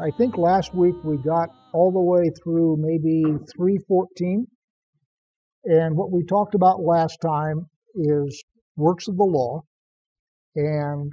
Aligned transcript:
I 0.00 0.12
think 0.12 0.38
last 0.38 0.72
week 0.76 0.94
we 1.02 1.16
got 1.16 1.48
all 1.72 1.90
the 1.90 2.00
way 2.00 2.30
through 2.42 2.76
maybe 2.78 3.22
314. 3.56 4.46
And 5.64 5.96
what 5.96 6.12
we 6.12 6.24
talked 6.24 6.54
about 6.54 6.80
last 6.80 7.18
time 7.20 7.66
is 7.96 8.44
works 8.76 9.08
of 9.08 9.16
the 9.16 9.24
law. 9.24 9.62
And 10.54 11.12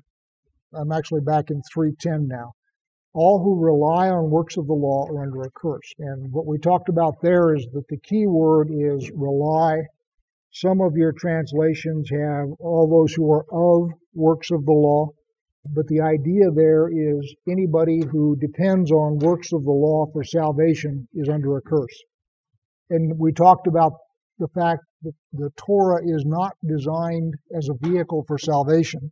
I'm 0.71 0.91
actually 0.91 1.21
back 1.21 1.49
in 1.49 1.63
310 1.73 2.27
now. 2.27 2.51
All 3.15 3.41
who 3.41 3.59
rely 3.59 4.09
on 4.09 4.29
works 4.29 4.55
of 4.55 4.67
the 4.67 4.73
law 4.73 5.07
are 5.09 5.23
under 5.23 5.41
a 5.41 5.51
curse. 5.55 5.91
And 5.97 6.31
what 6.31 6.45
we 6.45 6.59
talked 6.59 6.89
about 6.89 7.15
there 7.23 7.55
is 7.55 7.65
that 7.73 7.87
the 7.89 7.97
key 7.97 8.27
word 8.27 8.69
is 8.71 9.09
rely. 9.15 9.81
Some 10.51 10.79
of 10.79 10.95
your 10.95 11.11
translations 11.11 12.11
have 12.11 12.49
all 12.59 12.87
those 12.87 13.15
who 13.15 13.31
are 13.31 13.45
of 13.51 13.89
works 14.13 14.51
of 14.51 14.63
the 14.63 14.73
law. 14.73 15.09
But 15.73 15.87
the 15.87 16.01
idea 16.01 16.51
there 16.51 16.89
is 16.89 17.35
anybody 17.49 18.01
who 18.03 18.35
depends 18.35 18.91
on 18.91 19.19
works 19.19 19.51
of 19.51 19.63
the 19.63 19.71
law 19.71 20.05
for 20.13 20.23
salvation 20.23 21.07
is 21.13 21.27
under 21.27 21.57
a 21.57 21.61
curse. 21.61 22.03
And 22.89 23.17
we 23.17 23.31
talked 23.31 23.67
about 23.67 23.93
the 24.37 24.47
fact 24.49 24.83
that 25.01 25.15
the 25.33 25.49
Torah 25.57 26.01
is 26.05 26.23
not 26.25 26.53
designed 26.65 27.33
as 27.55 27.67
a 27.69 27.87
vehicle 27.87 28.23
for 28.27 28.37
salvation. 28.37 29.11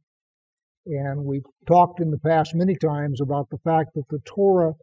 And 0.86 1.26
we've 1.26 1.46
talked 1.66 2.02
in 2.02 2.12
the 2.12 2.20
past 2.20 2.54
many 2.54 2.76
times 2.76 3.22
about 3.22 3.50
the 3.50 3.58
fact 3.60 3.96
that 3.96 4.08
the 4.10 4.20
Torah 4.26 4.74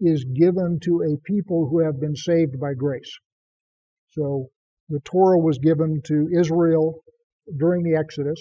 is 0.00 0.24
given 0.24 0.78
to 0.80 1.02
a 1.02 1.16
people 1.24 1.68
who 1.68 1.80
have 1.80 2.00
been 2.00 2.16
saved 2.16 2.58
by 2.60 2.74
grace. 2.74 3.18
So 4.10 4.48
the 4.88 5.00
Torah 5.00 5.38
was 5.38 5.58
given 5.58 6.00
to 6.06 6.28
Israel 6.32 7.02
during 7.56 7.82
the 7.82 7.96
Exodus. 7.96 8.40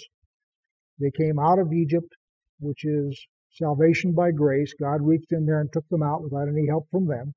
They 1.00 1.12
came 1.12 1.40
out 1.40 1.60
of 1.60 1.74
Egypt, 1.74 2.16
which 2.60 2.86
is 2.86 3.28
salvation 3.52 4.14
by 4.14 4.32
grace. 4.32 4.74
God 4.74 5.02
reached 5.02 5.32
in 5.32 5.46
there 5.46 5.60
and 5.60 5.72
took 5.72 5.88
them 5.90 6.04
out 6.04 6.24
without 6.24 6.48
any 6.48 6.68
help 6.68 6.90
from 6.90 7.08
them. 7.08 7.34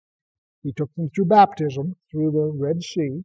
He 0.63 0.73
took 0.73 0.95
them 0.95 1.09
through 1.11 1.27
baptism, 1.27 1.97
through 2.11 2.33
the 2.33 2.53
Red 2.57 2.83
Sea, 2.83 3.25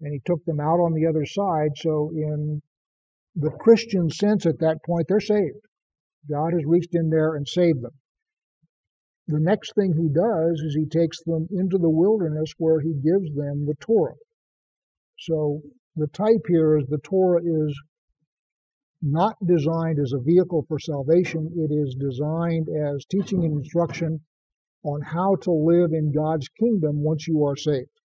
and 0.00 0.12
he 0.12 0.20
took 0.24 0.44
them 0.44 0.60
out 0.60 0.80
on 0.80 0.92
the 0.92 1.06
other 1.06 1.24
side. 1.24 1.76
So, 1.76 2.10
in 2.10 2.62
the 3.34 3.50
Christian 3.50 4.10
sense 4.10 4.46
at 4.46 4.60
that 4.60 4.82
point, 4.84 5.06
they're 5.08 5.20
saved. 5.20 5.66
God 6.28 6.52
has 6.52 6.64
reached 6.64 6.94
in 6.94 7.10
there 7.10 7.34
and 7.34 7.46
saved 7.46 7.82
them. 7.82 7.98
The 9.26 9.40
next 9.40 9.74
thing 9.74 9.94
he 9.94 10.08
does 10.08 10.60
is 10.60 10.74
he 10.74 10.86
takes 10.86 11.22
them 11.22 11.48
into 11.50 11.78
the 11.78 11.90
wilderness 11.90 12.52
where 12.58 12.80
he 12.80 12.92
gives 12.92 13.34
them 13.34 13.66
the 13.66 13.76
Torah. 13.80 14.16
So, 15.18 15.62
the 15.96 16.08
type 16.08 16.46
here 16.48 16.76
is 16.76 16.86
the 16.86 16.98
Torah 16.98 17.42
is 17.42 17.82
not 19.04 19.36
designed 19.46 19.98
as 19.98 20.12
a 20.12 20.18
vehicle 20.18 20.64
for 20.66 20.78
salvation. 20.78 21.52
It 21.56 21.70
is 21.70 21.94
designed 21.94 22.68
as 22.70 23.04
teaching 23.04 23.44
and 23.44 23.58
instruction 23.58 24.20
on 24.82 25.02
how 25.02 25.36
to 25.42 25.52
live 25.52 25.92
in 25.92 26.12
God's 26.12 26.48
kingdom 26.48 27.02
once 27.02 27.28
you 27.28 27.44
are 27.44 27.56
saved. 27.56 28.00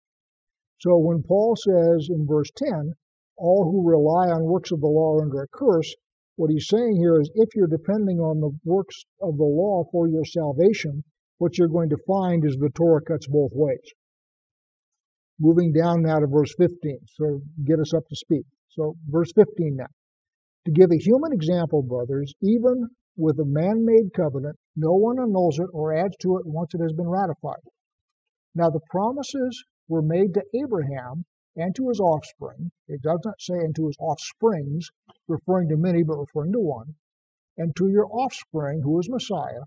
So 0.79 0.97
when 0.97 1.23
Paul 1.23 1.55
says 1.57 2.09
in 2.09 2.25
verse 2.25 2.49
10, 2.55 2.93
all 3.37 3.69
who 3.69 3.89
rely 3.89 4.29
on 4.29 4.43
works 4.43 4.71
of 4.71 4.79
the 4.79 4.87
law 4.87 5.15
are 5.15 5.23
under 5.23 5.43
a 5.43 5.47
curse, 5.47 5.93
what 6.37 6.49
he's 6.49 6.67
saying 6.67 6.95
here 6.97 7.19
is 7.19 7.29
if 7.35 7.49
you're 7.55 7.67
depending 7.67 8.19
on 8.19 8.39
the 8.39 8.51
works 8.63 9.03
of 9.21 9.37
the 9.37 9.43
law 9.43 9.83
for 9.91 10.07
your 10.07 10.25
salvation, 10.25 11.03
what 11.37 11.57
you're 11.57 11.67
going 11.67 11.89
to 11.89 11.97
find 12.07 12.45
is 12.45 12.55
the 12.57 12.69
Torah 12.69 13.01
cuts 13.01 13.27
both 13.27 13.51
ways. 13.53 13.93
Moving 15.39 15.73
down 15.73 16.01
now 16.01 16.19
to 16.19 16.27
verse 16.27 16.53
15, 16.57 16.99
so 17.07 17.41
get 17.65 17.79
us 17.79 17.93
up 17.93 18.07
to 18.07 18.15
speed. 18.15 18.43
So, 18.69 18.95
verse 19.09 19.31
15 19.35 19.75
now. 19.75 19.87
To 20.65 20.71
give 20.71 20.91
a 20.91 20.97
human 20.97 21.31
example, 21.31 21.83
brothers, 21.83 22.33
even 22.41 22.89
with 23.15 23.39
a 23.39 23.45
man 23.45 23.85
made 23.85 24.13
covenant, 24.13 24.57
no 24.75 24.95
one 24.95 25.19
annuls 25.19 25.59
it 25.59 25.69
or 25.71 25.93
adds 25.93 26.17
to 26.21 26.37
it 26.37 26.45
once 26.47 26.73
it 26.73 26.81
has 26.81 26.91
been 26.91 27.07
ratified. 27.07 27.61
Now, 28.55 28.71
the 28.71 28.79
promises 28.89 29.63
were 29.87 30.01
made 30.01 30.33
to 30.33 30.43
Abraham 30.55 31.25
and 31.55 31.75
to 31.75 31.89
his 31.89 31.99
offspring. 31.99 32.71
It 32.87 33.03
does 33.03 33.19
not 33.23 33.39
say 33.39 33.59
and 33.59 33.75
to 33.75 33.85
his 33.85 33.95
offsprings, 33.99 34.89
referring 35.27 35.69
to 35.69 35.77
many, 35.77 36.01
but 36.01 36.17
referring 36.17 36.53
to 36.53 36.59
one. 36.59 36.95
And 37.57 37.75
to 37.75 37.87
your 37.87 38.07
offspring, 38.07 38.81
who 38.81 38.99
is 38.99 39.07
Messiah. 39.07 39.65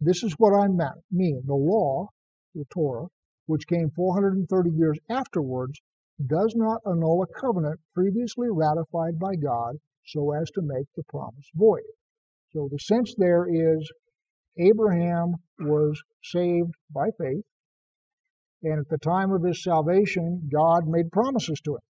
This 0.00 0.22
is 0.22 0.34
what 0.38 0.54
I 0.54 0.68
mean. 1.10 1.42
The 1.46 1.54
law, 1.56 2.10
the 2.54 2.64
Torah, 2.66 3.08
which 3.46 3.66
came 3.66 3.90
430 3.90 4.70
years 4.70 5.00
afterwards, 5.10 5.80
does 6.24 6.54
not 6.54 6.80
annul 6.86 7.24
a 7.24 7.26
covenant 7.26 7.80
previously 7.92 8.48
ratified 8.50 9.18
by 9.18 9.34
God 9.34 9.80
so 10.08 10.32
as 10.32 10.50
to 10.52 10.62
make 10.62 10.86
the 10.96 11.04
promise 11.08 11.48
void. 11.54 11.82
So 12.52 12.68
the 12.70 12.78
sense 12.78 13.14
there 13.16 13.46
is 13.48 13.90
Abraham 14.58 15.34
was 15.60 16.02
saved 16.24 16.74
by 16.92 17.10
faith, 17.18 17.44
and 18.62 18.80
at 18.80 18.88
the 18.88 18.98
time 18.98 19.30
of 19.32 19.44
his 19.44 19.62
salvation, 19.62 20.48
God 20.52 20.88
made 20.88 21.12
promises 21.12 21.60
to 21.64 21.74
him. 21.74 21.80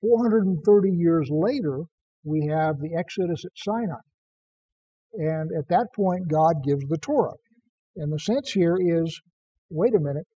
430 0.00 0.90
years 0.90 1.28
later, 1.30 1.82
we 2.24 2.46
have 2.46 2.78
the 2.78 2.94
Exodus 2.96 3.44
at 3.44 3.52
Sinai. 3.56 4.00
And 5.14 5.50
at 5.56 5.68
that 5.68 5.88
point, 5.94 6.28
God 6.28 6.64
gives 6.64 6.84
the 6.88 6.98
Torah. 6.98 7.36
And 7.96 8.12
the 8.12 8.18
sense 8.18 8.50
here 8.52 8.78
is 8.80 9.20
wait 9.70 9.94
a 9.94 10.00
minute, 10.00 10.26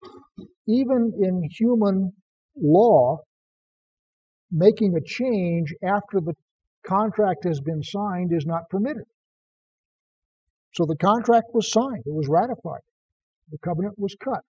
even 0.66 1.12
in 1.22 1.48
human 1.50 2.12
law, 2.56 3.18
making 4.50 4.96
a 4.96 5.00
change 5.00 5.74
after 5.82 6.20
the 6.20 6.34
contract 6.86 7.44
has 7.44 7.60
been 7.60 7.82
signed 7.82 8.32
is 8.32 8.46
not 8.46 8.68
permitted. 8.70 9.04
So 10.74 10.84
the 10.84 10.96
contract 10.96 11.48
was 11.54 11.70
signed, 11.70 12.02
it 12.06 12.14
was 12.14 12.28
ratified, 12.28 12.82
the 13.50 13.58
covenant 13.58 13.98
was 13.98 14.14
cut. 14.22 14.42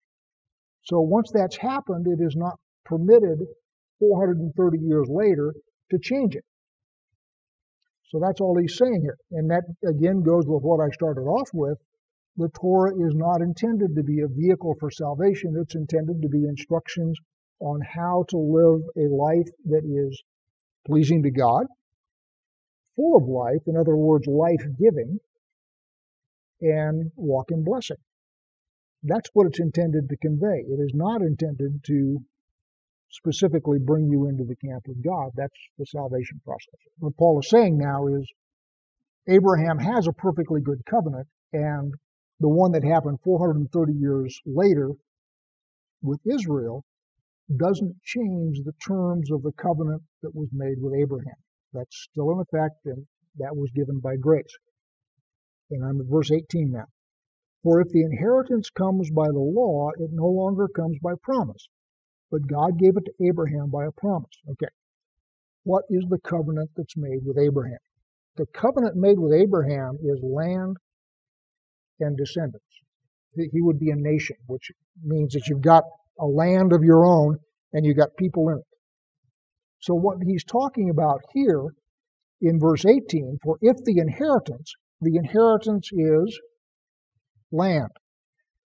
So 0.82 1.00
once 1.00 1.30
that's 1.32 1.56
happened, 1.56 2.06
it 2.06 2.22
is 2.22 2.36
not 2.36 2.58
permitted 2.84 3.38
430 3.98 4.78
years 4.78 5.06
later 5.08 5.54
to 5.90 5.98
change 5.98 6.36
it. 6.36 6.44
So 8.10 8.20
that's 8.20 8.40
all 8.40 8.56
he's 8.56 8.76
saying 8.76 9.00
here. 9.02 9.18
And 9.32 9.50
that 9.50 9.64
again 9.86 10.22
goes 10.22 10.46
with 10.46 10.62
what 10.62 10.80
I 10.80 10.90
started 10.90 11.22
off 11.22 11.48
with. 11.52 11.78
The 12.36 12.50
Torah 12.60 12.94
is 12.94 13.14
not 13.14 13.40
intended 13.40 13.96
to 13.96 14.02
be 14.02 14.20
a 14.20 14.28
vehicle 14.28 14.76
for 14.78 14.90
salvation, 14.90 15.56
it's 15.60 15.74
intended 15.74 16.20
to 16.22 16.28
be 16.28 16.44
instructions 16.44 17.18
on 17.60 17.80
how 17.80 18.24
to 18.28 18.36
live 18.36 18.82
a 18.96 19.12
life 19.12 19.48
that 19.66 19.84
is 19.84 20.22
pleasing 20.86 21.22
to 21.22 21.30
God, 21.30 21.66
full 22.96 23.16
of 23.16 23.28
life, 23.28 23.62
in 23.66 23.76
other 23.76 23.96
words, 23.96 24.26
life 24.26 24.64
giving, 24.78 25.18
and 26.60 27.10
walk 27.16 27.50
in 27.50 27.64
blessing. 27.64 27.96
That's 29.02 29.28
what 29.34 29.46
it's 29.46 29.60
intended 29.60 30.08
to 30.08 30.16
convey. 30.16 30.64
It 30.66 30.80
is 30.80 30.92
not 30.94 31.20
intended 31.20 31.84
to 31.86 32.18
specifically 33.10 33.78
bring 33.78 34.08
you 34.08 34.28
into 34.28 34.44
the 34.44 34.56
camp 34.56 34.86
of 34.88 35.04
God. 35.04 35.30
That's 35.36 35.58
the 35.78 35.86
salvation 35.86 36.40
process. 36.44 36.80
What 36.98 37.16
Paul 37.16 37.40
is 37.40 37.48
saying 37.48 37.78
now 37.78 38.06
is 38.08 38.26
Abraham 39.28 39.78
has 39.78 40.06
a 40.06 40.12
perfectly 40.12 40.60
good 40.60 40.84
covenant, 40.88 41.26
and 41.52 41.94
the 42.40 42.48
one 42.48 42.72
that 42.72 42.84
happened 42.84 43.18
430 43.24 43.92
years 43.92 44.40
later 44.44 44.90
with 46.02 46.20
Israel 46.26 46.84
doesn't 47.54 48.02
change 48.02 48.60
the 48.64 48.74
terms 48.86 49.30
of 49.30 49.42
the 49.42 49.52
covenant 49.52 50.02
that 50.22 50.34
was 50.34 50.48
made 50.52 50.80
with 50.80 50.94
Abraham. 50.94 51.36
That's 51.72 51.96
still 52.10 52.32
in 52.32 52.40
effect, 52.40 52.86
and 52.86 53.06
that 53.38 53.56
was 53.56 53.70
given 53.70 54.00
by 54.00 54.16
grace. 54.16 54.56
And 55.70 55.84
I'm 55.84 56.00
at 56.00 56.06
verse 56.06 56.32
18 56.32 56.72
now. 56.72 56.86
For 57.62 57.80
if 57.80 57.88
the 57.88 58.02
inheritance 58.02 58.70
comes 58.70 59.10
by 59.10 59.28
the 59.28 59.38
law, 59.38 59.90
it 59.98 60.10
no 60.12 60.26
longer 60.26 60.68
comes 60.68 60.98
by 61.02 61.14
promise. 61.22 61.68
But 62.30 62.46
God 62.46 62.78
gave 62.78 62.96
it 62.96 63.04
to 63.04 63.26
Abraham 63.26 63.70
by 63.70 63.86
a 63.86 63.92
promise. 63.92 64.38
Okay. 64.50 64.72
What 65.64 65.84
is 65.90 66.04
the 66.08 66.18
covenant 66.18 66.70
that's 66.76 66.96
made 66.96 67.24
with 67.24 67.38
Abraham? 67.38 67.78
The 68.36 68.46
covenant 68.46 68.96
made 68.96 69.18
with 69.18 69.32
Abraham 69.32 69.98
is 70.02 70.20
land 70.22 70.76
and 72.00 72.16
descendants. 72.16 72.64
He 73.34 73.60
would 73.60 73.78
be 73.78 73.90
a 73.90 73.96
nation, 73.96 74.36
which 74.46 74.70
means 75.02 75.32
that 75.34 75.46
you've 75.48 75.60
got 75.60 75.84
a 76.18 76.26
land 76.26 76.72
of 76.72 76.82
your 76.82 77.04
own, 77.04 77.38
and 77.72 77.84
you 77.84 77.94
got 77.94 78.16
people 78.16 78.48
in 78.48 78.58
it. 78.58 78.64
So 79.80 79.94
what 79.94 80.18
he's 80.24 80.44
talking 80.44 80.90
about 80.90 81.20
here 81.32 81.64
in 82.40 82.58
verse 82.58 82.84
18, 82.84 83.38
for 83.42 83.58
if 83.60 83.76
the 83.84 83.98
inheritance, 83.98 84.72
the 85.00 85.16
inheritance 85.16 85.90
is 85.92 86.40
land. 87.52 87.90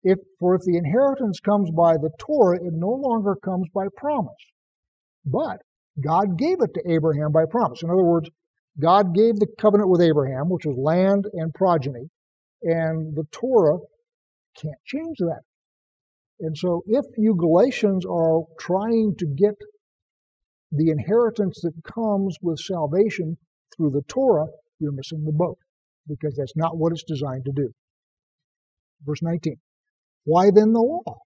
If 0.03 0.19
for 0.39 0.55
if 0.55 0.63
the 0.63 0.77
inheritance 0.77 1.41
comes 1.41 1.71
by 1.71 1.95
the 1.95 2.11
Torah, 2.19 2.57
it 2.57 2.73
no 2.73 2.91
longer 2.91 3.37
comes 3.37 3.69
by 3.75 3.87
promise. 3.97 4.35
But 5.25 5.63
God 6.03 6.37
gave 6.39 6.61
it 6.61 6.75
to 6.75 6.93
Abraham 6.93 7.33
by 7.33 7.45
promise. 7.51 7.83
In 7.83 7.91
other 7.91 8.03
words, 8.03 8.29
God 8.81 9.15
gave 9.15 9.37
the 9.37 9.47
covenant 9.59 9.89
with 9.89 10.03
Abraham, 10.03 10.49
which 10.49 10.67
was 10.67 10.77
land 10.77 11.27
and 11.33 11.55
progeny, 11.55 12.11
and 12.63 13.15
the 13.15 13.25
Torah 13.31 13.79
can't 14.61 14.75
change 14.85 15.19
that. 15.19 15.43
And 16.41 16.57
so, 16.57 16.83
if 16.87 17.05
you 17.17 17.35
Galatians 17.37 18.05
are 18.05 18.43
trying 18.59 19.15
to 19.19 19.27
get 19.27 19.55
the 20.73 20.91
inheritance 20.91 21.61
that 21.63 21.85
comes 21.85 22.37
with 22.43 22.59
salvation 22.59 23.39
through 23.77 23.91
the 23.91 24.03
Torah, 24.09 24.49
you're 24.81 24.93
missing 24.93 25.25
the 25.25 25.33
boat 25.33 25.59
because 26.09 26.35
that's 26.37 26.57
not 26.57 26.77
what 26.77 26.93
it's 26.93 27.05
designed 27.05 27.45
to 27.45 27.53
do. 27.53 27.73
Verse 29.05 29.23
19. 29.23 29.57
Why 30.25 30.51
then 30.51 30.73
the 30.73 30.81
law? 30.81 31.21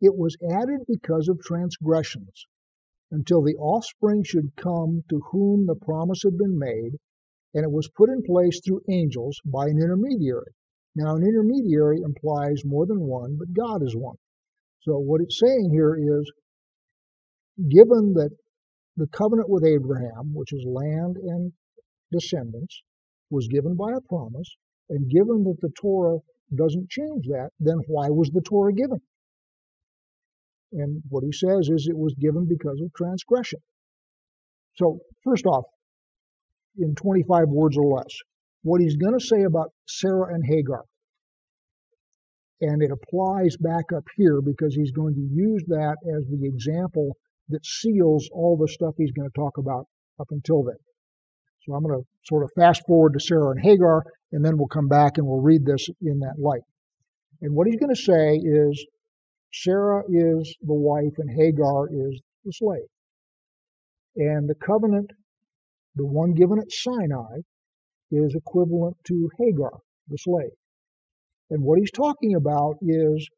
It 0.00 0.16
was 0.16 0.36
added 0.42 0.80
because 0.88 1.28
of 1.28 1.40
transgressions, 1.40 2.46
until 3.10 3.42
the 3.42 3.56
offspring 3.56 4.24
should 4.24 4.56
come 4.56 5.04
to 5.08 5.20
whom 5.30 5.66
the 5.66 5.76
promise 5.76 6.22
had 6.24 6.36
been 6.36 6.58
made, 6.58 6.98
and 7.54 7.64
it 7.64 7.70
was 7.70 7.88
put 7.88 8.10
in 8.10 8.22
place 8.22 8.60
through 8.60 8.82
angels 8.88 9.40
by 9.44 9.68
an 9.68 9.78
intermediary. 9.78 10.52
Now, 10.96 11.16
an 11.16 11.22
intermediary 11.24 12.00
implies 12.02 12.64
more 12.64 12.86
than 12.86 13.00
one, 13.00 13.36
but 13.36 13.52
God 13.52 13.82
is 13.82 13.96
one. 13.96 14.16
So, 14.82 14.98
what 14.98 15.20
it's 15.20 15.40
saying 15.40 15.70
here 15.72 15.96
is 15.96 16.32
given 17.68 18.14
that 18.14 18.30
the 18.96 19.08
covenant 19.08 19.48
with 19.48 19.64
Abraham, 19.64 20.34
which 20.34 20.52
is 20.52 20.64
land 20.66 21.16
and 21.16 21.52
descendants, 22.12 22.82
was 23.30 23.48
given 23.48 23.74
by 23.74 23.92
a 23.92 24.00
promise, 24.00 24.56
and 24.88 25.10
given 25.10 25.42
that 25.44 25.60
the 25.60 25.72
Torah 25.80 26.18
doesn't 26.54 26.90
change 26.90 27.26
that, 27.28 27.50
then 27.58 27.78
why 27.88 28.10
was 28.10 28.30
the 28.30 28.42
Torah 28.42 28.72
given? 28.72 29.00
And 30.72 31.02
what 31.08 31.24
he 31.24 31.32
says 31.32 31.68
is 31.68 31.88
it 31.88 31.96
was 31.96 32.14
given 32.14 32.46
because 32.46 32.80
of 32.80 32.92
transgression. 32.94 33.60
So, 34.76 34.98
first 35.24 35.46
off, 35.46 35.64
in 36.76 36.94
25 36.94 37.48
words 37.48 37.76
or 37.76 37.96
less, 37.96 38.12
what 38.64 38.80
he's 38.80 38.96
going 38.96 39.16
to 39.16 39.24
say 39.24 39.42
about 39.42 39.72
Sarah 39.86 40.34
and 40.34 40.42
Hagar. 40.44 40.82
And 42.60 42.82
it 42.82 42.90
applies 42.90 43.56
back 43.58 43.92
up 43.94 44.04
here 44.16 44.40
because 44.40 44.74
he's 44.74 44.90
going 44.90 45.14
to 45.14 45.20
use 45.20 45.62
that 45.68 45.96
as 46.16 46.24
the 46.28 46.46
example 46.46 47.12
that 47.50 47.64
seals 47.64 48.28
all 48.32 48.56
the 48.56 48.68
stuff 48.68 48.94
he's 48.96 49.12
going 49.12 49.28
to 49.28 49.38
talk 49.40 49.58
about 49.58 49.86
up 50.18 50.28
until 50.30 50.62
then. 50.64 50.78
So 51.62 51.74
I'm 51.74 51.82
going 51.82 52.00
to 52.00 52.06
sort 52.24 52.42
of 52.42 52.50
fast 52.56 52.82
forward 52.86 53.12
to 53.12 53.20
Sarah 53.20 53.50
and 53.50 53.60
Hagar, 53.60 54.02
and 54.32 54.42
then 54.42 54.56
we'll 54.56 54.68
come 54.68 54.88
back 54.88 55.18
and 55.18 55.26
we'll 55.26 55.42
read 55.42 55.66
this 55.66 55.86
in 56.00 56.20
that 56.20 56.38
light. 56.38 56.62
And 57.42 57.54
what 57.54 57.66
he's 57.66 57.76
going 57.76 57.94
to 57.94 58.02
say 58.02 58.36
is 58.36 58.86
Sarah 59.52 60.02
is 60.08 60.56
the 60.62 60.74
wife 60.74 61.12
and 61.18 61.28
Hagar 61.30 61.88
is 61.88 62.20
the 62.44 62.52
slave. 62.52 62.88
And 64.16 64.48
the 64.48 64.54
covenant, 64.54 65.10
the 65.96 66.06
one 66.06 66.32
given 66.32 66.58
at 66.58 66.72
Sinai, 66.72 67.40
is 68.16 68.34
equivalent 68.34 68.96
to 69.08 69.30
Hagar, 69.38 69.72
the 70.08 70.18
slave. 70.18 70.50
And 71.50 71.62
what 71.62 71.78
he's 71.78 71.90
talking 71.90 72.34
about 72.34 72.76
is 72.82 73.28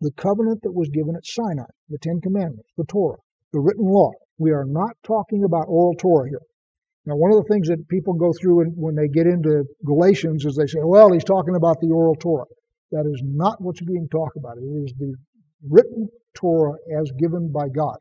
the 0.00 0.12
covenant 0.12 0.60
that 0.62 0.74
was 0.74 0.88
given 0.90 1.16
at 1.16 1.24
Sinai, 1.24 1.64
the 1.88 1.98
Ten 1.98 2.20
Commandments, 2.20 2.68
the 2.76 2.84
Torah, 2.84 3.18
the 3.52 3.60
written 3.60 3.86
law. 3.86 4.10
We 4.38 4.50
are 4.52 4.64
not 4.66 4.96
talking 5.02 5.44
about 5.44 5.66
oral 5.68 5.94
Torah 5.94 6.28
here. 6.28 6.42
Now, 7.06 7.14
one 7.14 7.30
of 7.30 7.38
the 7.38 7.48
things 7.52 7.68
that 7.68 7.88
people 7.88 8.14
go 8.14 8.32
through 8.32 8.64
when 8.74 8.96
they 8.96 9.08
get 9.08 9.26
into 9.26 9.64
Galatians 9.84 10.44
is 10.44 10.56
they 10.56 10.66
say, 10.66 10.80
well, 10.82 11.12
he's 11.12 11.24
talking 11.24 11.54
about 11.54 11.80
the 11.80 11.88
oral 11.88 12.16
Torah. 12.16 12.44
That 12.90 13.06
is 13.06 13.22
not 13.24 13.60
what's 13.60 13.80
being 13.80 14.08
talked 14.10 14.36
about. 14.36 14.58
It 14.58 14.84
is 14.84 14.92
the 14.98 15.14
written 15.68 16.08
Torah 16.34 16.76
as 17.00 17.10
given 17.18 17.50
by 17.52 17.68
God. 17.68 17.96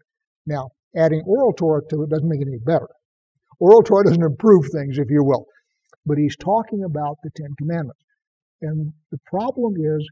Now, 0.45 0.69
adding 0.95 1.21
oral 1.25 1.53
Torah 1.53 1.81
to 1.89 2.03
it 2.03 2.09
doesn't 2.09 2.27
make 2.27 2.41
it 2.41 2.47
any 2.47 2.59
better. 2.65 2.87
Oral 3.59 3.83
Torah 3.83 4.05
doesn't 4.05 4.23
improve 4.23 4.65
things, 4.71 4.97
if 4.97 5.09
you 5.09 5.23
will. 5.23 5.45
But 6.05 6.17
he's 6.17 6.35
talking 6.35 6.83
about 6.83 7.17
the 7.23 7.31
Ten 7.35 7.55
Commandments. 7.57 7.99
And 8.61 8.93
the 9.11 9.19
problem 9.25 9.75
is 9.77 10.07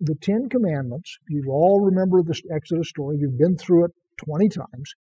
the 0.00 0.14
Ten 0.14 0.48
Commandments, 0.48 1.18
you 1.28 1.50
all 1.50 1.80
remember 1.84 2.22
this 2.22 2.42
Exodus 2.50 2.88
story, 2.88 3.18
you've 3.18 3.38
been 3.38 3.56
through 3.56 3.86
it 3.86 3.90
20 4.18 4.48
times, 4.48 4.94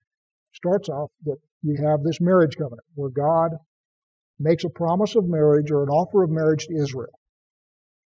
starts 0.53 0.89
off 0.89 1.11
that 1.25 1.37
you 1.61 1.75
have 1.83 2.03
this 2.03 2.19
marriage 2.19 2.55
covenant 2.57 2.87
where 2.95 3.09
God 3.09 3.51
makes 4.39 4.63
a 4.63 4.69
promise 4.69 5.15
of 5.15 5.27
marriage 5.27 5.71
or 5.71 5.83
an 5.83 5.89
offer 5.89 6.23
of 6.23 6.29
marriage 6.29 6.65
to 6.65 6.75
Israel. 6.75 7.19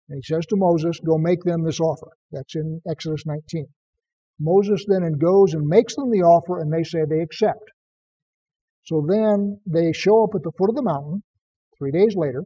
And 0.09 0.17
he 0.17 0.21
says 0.21 0.45
to 0.47 0.55
Moses, 0.55 0.99
Go 0.99 1.17
make 1.17 1.43
them 1.43 1.63
this 1.63 1.79
offer. 1.79 2.11
That's 2.31 2.55
in 2.55 2.81
Exodus 2.89 3.25
19. 3.25 3.67
Moses 4.39 4.85
then 4.87 5.11
goes 5.13 5.53
and 5.53 5.67
makes 5.67 5.95
them 5.95 6.11
the 6.11 6.21
offer, 6.21 6.59
and 6.59 6.71
they 6.71 6.83
say 6.83 6.99
they 7.03 7.21
accept. 7.21 7.71
So 8.85 9.05
then 9.05 9.59
they 9.65 9.91
show 9.91 10.23
up 10.23 10.35
at 10.35 10.43
the 10.43 10.51
foot 10.57 10.69
of 10.69 10.75
the 10.75 10.83
mountain 10.83 11.23
three 11.77 11.91
days 11.91 12.15
later, 12.15 12.43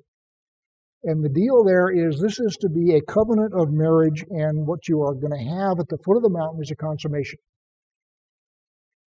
and 1.04 1.24
the 1.24 1.30
deal 1.30 1.64
there 1.64 1.90
is 1.90 2.20
this 2.20 2.40
is 2.40 2.58
to 2.62 2.70
be 2.70 2.94
a 2.96 3.02
covenant 3.02 3.54
of 3.56 3.72
marriage, 3.72 4.24
and 4.30 4.68
what 4.68 4.88
you 4.88 5.02
are 5.02 5.16
going 5.16 5.32
to 5.32 5.50
have 5.60 5.80
at 5.80 5.88
the 5.90 5.98
foot 6.06 6.18
of 6.18 6.24
the 6.24 6.30
mountain 6.30 6.62
is 6.62 6.72
a 6.72 6.76
consummation. 6.76 7.40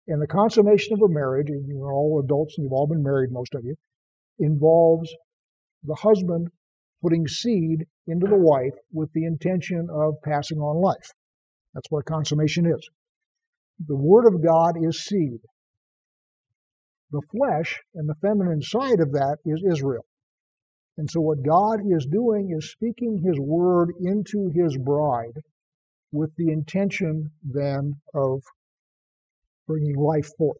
And 0.07 0.21
the 0.21 0.27
consummation 0.27 0.93
of 0.93 1.01
a 1.01 1.13
marriage, 1.13 1.49
and 1.49 1.67
you're 1.67 1.93
all 1.93 2.21
adults 2.23 2.55
and 2.57 2.65
you've 2.65 2.73
all 2.73 2.87
been 2.87 3.03
married, 3.03 3.31
most 3.31 3.55
of 3.55 3.63
you, 3.63 3.75
involves 4.39 5.13
the 5.83 5.95
husband 5.95 6.49
putting 7.01 7.27
seed 7.27 7.85
into 8.07 8.27
the 8.27 8.37
wife 8.37 8.73
with 8.91 9.11
the 9.13 9.25
intention 9.25 9.87
of 9.91 10.15
passing 10.23 10.59
on 10.59 10.81
life. 10.81 11.11
That's 11.73 11.89
what 11.89 12.05
consummation 12.05 12.65
is. 12.65 12.89
The 13.87 13.95
Word 13.95 14.27
of 14.27 14.43
God 14.43 14.75
is 14.83 15.05
seed. 15.05 15.39
The 17.11 17.21
flesh 17.31 17.79
and 17.95 18.07
the 18.07 18.15
feminine 18.15 18.61
side 18.61 18.99
of 18.99 19.13
that 19.13 19.37
is 19.45 19.63
Israel. 19.63 20.05
And 20.99 21.09
so, 21.09 21.21
what 21.21 21.43
God 21.43 21.79
is 21.89 22.05
doing 22.05 22.51
is 22.51 22.71
speaking 22.71 23.23
His 23.23 23.39
word 23.39 23.93
into 24.01 24.49
His 24.49 24.77
bride 24.77 25.41
with 26.11 26.35
the 26.35 26.51
intention 26.51 27.31
then 27.41 28.01
of 28.13 28.43
bringing 29.65 29.95
life 29.95 30.29
forth. 30.37 30.57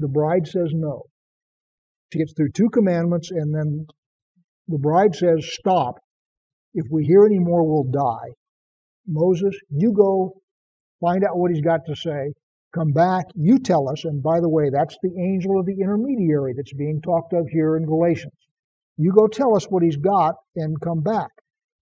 The 0.00 0.08
bride 0.08 0.48
says 0.48 0.72
no. 0.72 1.04
She 2.12 2.18
gets 2.18 2.32
through 2.32 2.50
two 2.50 2.68
commandments, 2.68 3.30
and 3.30 3.54
then 3.54 3.86
the 4.66 4.78
bride 4.78 5.14
says, 5.14 5.46
Stop. 5.52 6.00
If 6.74 6.86
we 6.90 7.04
hear 7.04 7.24
any 7.24 7.38
more, 7.38 7.62
we'll 7.62 7.92
die. 7.92 8.34
Moses, 9.06 9.56
you 9.70 9.92
go 9.92 10.42
find 11.00 11.22
out 11.22 11.38
what 11.38 11.52
he's 11.52 11.62
got 11.62 11.86
to 11.86 11.94
say. 11.94 12.32
Come 12.74 12.90
back, 12.90 13.26
you 13.36 13.60
tell 13.60 13.88
us. 13.88 14.04
And 14.04 14.20
by 14.20 14.40
the 14.40 14.48
way, 14.48 14.68
that's 14.68 14.98
the 15.00 15.16
angel 15.16 15.60
of 15.60 15.66
the 15.66 15.80
intermediary 15.80 16.54
that's 16.56 16.74
being 16.74 17.00
talked 17.00 17.34
of 17.34 17.46
here 17.46 17.76
in 17.76 17.86
Galatians. 17.86 18.32
You 18.98 19.12
go 19.12 19.26
tell 19.26 19.54
us 19.54 19.66
what 19.66 19.82
he's 19.82 19.96
got 19.96 20.36
and 20.54 20.80
come 20.80 21.02
back. 21.02 21.30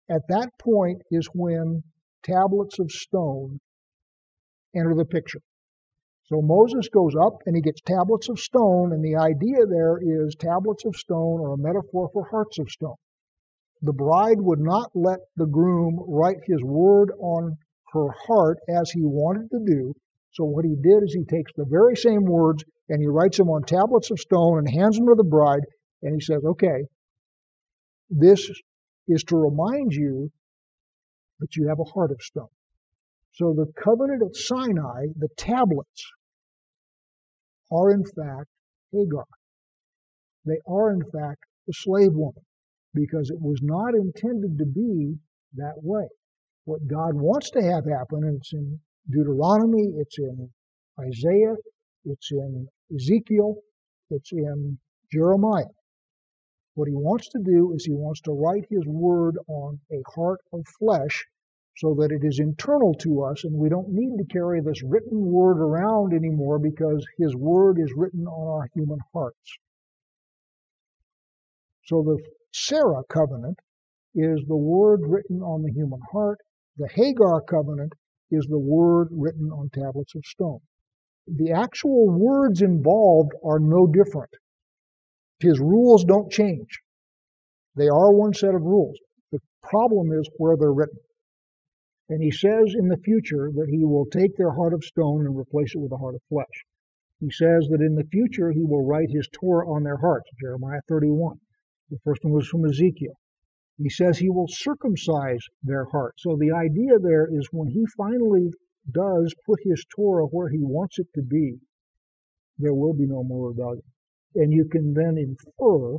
At 0.09 0.27
that 0.29 0.49
point 0.59 1.01
is 1.11 1.27
when 1.33 1.83
tablets 2.23 2.79
of 2.79 2.91
stone 2.91 3.59
enter 4.75 4.95
the 4.95 5.05
picture. 5.05 5.41
So 6.27 6.41
Moses 6.41 6.87
goes 6.87 7.13
up 7.15 7.41
and 7.45 7.55
he 7.55 7.61
gets 7.61 7.81
tablets 7.81 8.29
of 8.29 8.39
stone, 8.39 8.93
and 8.93 9.03
the 9.03 9.17
idea 9.17 9.65
there 9.65 9.99
is 10.01 10.35
tablets 10.35 10.85
of 10.85 10.95
stone 10.95 11.41
are 11.41 11.53
a 11.53 11.57
metaphor 11.57 12.09
for 12.13 12.25
hearts 12.29 12.57
of 12.59 12.69
stone. 12.69 12.95
The 13.81 13.91
bride 13.91 14.39
would 14.39 14.61
not 14.61 14.91
let 14.95 15.19
the 15.35 15.45
groom 15.45 15.99
write 16.07 16.45
his 16.45 16.63
word 16.63 17.11
on 17.19 17.57
her 17.91 18.07
heart 18.25 18.59
as 18.69 18.91
he 18.91 19.03
wanted 19.03 19.51
to 19.51 19.59
do. 19.59 19.93
So 20.31 20.45
what 20.45 20.63
he 20.63 20.75
did 20.75 21.03
is 21.03 21.13
he 21.13 21.25
takes 21.25 21.51
the 21.53 21.65
very 21.65 21.97
same 21.97 22.23
words 22.23 22.63
and 22.87 23.01
he 23.01 23.07
writes 23.07 23.37
them 23.37 23.49
on 23.49 23.63
tablets 23.63 24.09
of 24.09 24.19
stone 24.19 24.59
and 24.59 24.69
hands 24.69 24.97
them 24.97 25.07
to 25.07 25.15
the 25.15 25.23
bride, 25.23 25.65
and 26.01 26.15
he 26.15 26.21
says, 26.21 26.43
Okay, 26.45 26.87
this 28.13 28.49
is 29.07 29.23
to 29.23 29.35
remind 29.35 29.91
you 29.93 30.31
that 31.39 31.55
you 31.55 31.67
have 31.67 31.79
a 31.79 31.91
heart 31.91 32.11
of 32.11 32.21
stone. 32.21 32.47
So 33.33 33.53
the 33.53 33.71
covenant 33.81 34.21
at 34.23 34.35
Sinai, 34.35 35.07
the 35.17 35.29
tablets, 35.37 36.11
are 37.71 37.91
in 37.91 38.03
fact 38.03 38.49
Hagar. 38.91 39.25
They 40.45 40.59
are 40.67 40.91
in 40.91 41.01
fact 41.01 41.43
the 41.65 41.73
slave 41.73 42.13
woman 42.13 42.43
because 42.93 43.31
it 43.31 43.41
was 43.41 43.59
not 43.63 43.95
intended 43.95 44.57
to 44.59 44.65
be 44.65 45.15
that 45.55 45.73
way. 45.77 46.07
What 46.65 46.87
God 46.87 47.15
wants 47.15 47.49
to 47.51 47.61
have 47.61 47.85
happen, 47.85 48.23
and 48.23 48.37
it's 48.37 48.53
in 48.53 48.79
Deuteronomy, 49.09 49.93
it's 49.97 50.19
in 50.19 50.49
Isaiah, 50.99 51.55
it's 52.05 52.31
in 52.31 52.67
Ezekiel, 52.93 53.55
it's 54.11 54.31
in 54.31 54.77
Jeremiah. 55.11 55.65
What 56.75 56.87
he 56.87 56.95
wants 56.95 57.29
to 57.29 57.39
do 57.39 57.73
is 57.73 57.85
he 57.85 57.93
wants 57.93 58.21
to 58.21 58.31
write 58.31 58.65
his 58.69 58.85
word 58.87 59.37
on 59.47 59.79
a 59.91 60.01
heart 60.15 60.39
of 60.51 60.65
flesh 60.79 61.25
so 61.77 61.93
that 61.95 62.11
it 62.11 62.23
is 62.23 62.39
internal 62.39 62.93
to 62.95 63.23
us 63.23 63.43
and 63.43 63.57
we 63.57 63.69
don't 63.69 63.89
need 63.89 64.17
to 64.17 64.33
carry 64.33 64.61
this 64.61 64.83
written 64.83 65.31
word 65.31 65.59
around 65.59 66.13
anymore 66.13 66.59
because 66.59 67.05
his 67.17 67.35
word 67.35 67.79
is 67.79 67.93
written 67.95 68.25
on 68.27 68.47
our 68.47 68.67
human 68.73 68.99
hearts. 69.13 69.57
So 71.85 72.01
the 72.01 72.17
Sarah 72.51 73.03
covenant 73.09 73.59
is 74.15 74.43
the 74.47 74.57
word 74.57 75.01
written 75.03 75.41
on 75.41 75.63
the 75.63 75.71
human 75.71 75.99
heart. 76.11 76.39
The 76.77 76.87
Hagar 76.87 77.41
covenant 77.41 77.93
is 78.31 78.45
the 78.47 78.59
word 78.59 79.09
written 79.11 79.51
on 79.51 79.69
tablets 79.69 80.15
of 80.15 80.25
stone. 80.25 80.61
The 81.27 81.51
actual 81.51 82.09
words 82.09 82.61
involved 82.61 83.31
are 83.43 83.59
no 83.59 83.87
different. 83.87 84.31
His 85.39 85.59
rules 85.59 86.03
don't 86.05 86.31
change. 86.31 86.79
They 87.75 87.87
are 87.87 88.13
one 88.13 88.33
set 88.33 88.55
of 88.55 88.61
rules. 88.61 88.97
The 89.31 89.39
problem 89.61 90.11
is 90.11 90.29
where 90.37 90.55
they're 90.57 90.73
written. 90.73 90.99
And 92.09 92.21
he 92.21 92.31
says 92.31 92.75
in 92.77 92.89
the 92.89 92.97
future 92.97 93.51
that 93.55 93.69
he 93.69 93.83
will 93.83 94.05
take 94.05 94.35
their 94.35 94.51
heart 94.51 94.73
of 94.73 94.83
stone 94.83 95.25
and 95.25 95.37
replace 95.37 95.73
it 95.73 95.79
with 95.79 95.91
a 95.91 95.97
heart 95.97 96.15
of 96.15 96.21
flesh. 96.29 96.65
He 97.19 97.31
says 97.31 97.67
that 97.69 97.81
in 97.81 97.95
the 97.95 98.03
future 98.03 98.51
he 98.51 98.63
will 98.63 98.85
write 98.85 99.09
his 99.09 99.29
Torah 99.31 99.69
on 99.69 99.83
their 99.83 99.97
hearts, 99.97 100.29
Jeremiah 100.39 100.81
31. 100.87 101.39
The 101.89 101.99
first 102.03 102.23
one 102.23 102.33
was 102.33 102.47
from 102.47 102.65
Ezekiel. 102.65 103.15
He 103.77 103.89
says 103.89 104.17
he 104.17 104.29
will 104.29 104.47
circumcise 104.47 105.43
their 105.63 105.85
heart. 105.85 106.15
So 106.19 106.35
the 106.35 106.51
idea 106.51 106.99
there 106.99 107.27
is 107.31 107.47
when 107.51 107.69
he 107.69 107.85
finally 107.97 108.51
does 108.91 109.33
put 109.45 109.59
his 109.63 109.85
Torah 109.95 110.25
where 110.25 110.49
he 110.49 110.61
wants 110.61 110.99
it 110.99 111.07
to 111.15 111.21
be, 111.21 111.59
there 112.57 112.73
will 112.73 112.93
be 112.93 113.07
no 113.07 113.23
more 113.23 113.49
rebellion. 113.49 113.83
And 114.35 114.51
you 114.51 114.65
can 114.65 114.93
then 114.93 115.17
infer 115.17 115.97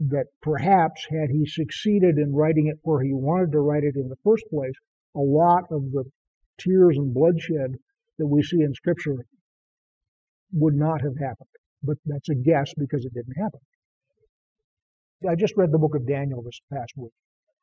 that 0.00 0.26
perhaps 0.42 1.06
had 1.10 1.30
he 1.30 1.44
succeeded 1.46 2.18
in 2.18 2.34
writing 2.34 2.68
it 2.68 2.78
where 2.82 3.02
he 3.02 3.12
wanted 3.12 3.52
to 3.52 3.60
write 3.60 3.84
it 3.84 3.96
in 3.96 4.08
the 4.08 4.16
first 4.24 4.44
place, 4.48 4.74
a 5.16 5.20
lot 5.20 5.64
of 5.70 5.90
the 5.90 6.04
tears 6.58 6.96
and 6.96 7.12
bloodshed 7.12 7.74
that 8.18 8.26
we 8.26 8.42
see 8.42 8.60
in 8.60 8.74
Scripture 8.74 9.24
would 10.52 10.74
not 10.74 11.00
have 11.00 11.18
happened. 11.18 11.48
But 11.82 11.96
that's 12.06 12.28
a 12.28 12.34
guess 12.34 12.72
because 12.76 13.04
it 13.04 13.14
didn't 13.14 13.42
happen. 13.42 13.60
I 15.28 15.34
just 15.34 15.56
read 15.56 15.72
the 15.72 15.78
book 15.78 15.96
of 15.96 16.06
Daniel 16.06 16.42
this 16.42 16.60
past 16.72 16.92
week, 16.96 17.12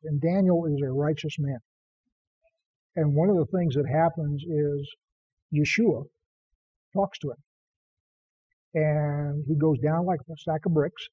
and 0.03 0.19
Daniel 0.19 0.65
is 0.65 0.81
a 0.81 0.91
righteous 0.91 1.37
man. 1.39 1.59
And 2.97 3.15
one 3.15 3.29
of 3.29 3.37
the 3.37 3.57
things 3.57 3.75
that 3.75 3.87
happens 3.87 4.43
is 4.43 4.95
Yeshua 5.53 6.03
talks 6.93 7.19
to 7.19 7.31
him. 7.31 7.37
And 8.75 9.45
he 9.47 9.55
goes 9.55 9.79
down 9.79 10.05
like 10.05 10.19
a 10.29 10.35
sack 10.37 10.65
of 10.65 10.73
bricks, 10.73 11.07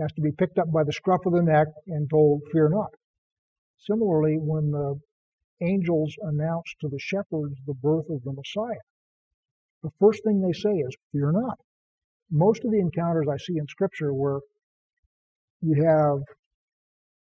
has 0.00 0.12
to 0.14 0.20
be 0.20 0.32
picked 0.32 0.58
up 0.58 0.72
by 0.72 0.82
the 0.82 0.92
scruff 0.92 1.24
of 1.24 1.32
the 1.32 1.42
neck 1.42 1.68
and 1.86 2.10
told, 2.10 2.42
Fear 2.52 2.70
not. 2.70 2.90
Similarly, 3.78 4.38
when 4.38 4.72
the 4.72 4.98
angels 5.62 6.14
announce 6.22 6.74
to 6.80 6.88
the 6.88 6.98
shepherds 6.98 7.54
the 7.64 7.74
birth 7.74 8.06
of 8.10 8.24
the 8.24 8.32
Messiah, 8.32 8.82
the 9.84 9.90
first 10.00 10.24
thing 10.24 10.40
they 10.40 10.52
say 10.52 10.72
is, 10.72 10.96
Fear 11.12 11.32
not. 11.32 11.58
Most 12.30 12.64
of 12.64 12.72
the 12.72 12.80
encounters 12.80 13.28
I 13.30 13.36
see 13.36 13.56
in 13.56 13.68
Scripture 13.68 14.12
where 14.12 14.40
you 15.60 15.84
have 15.84 16.18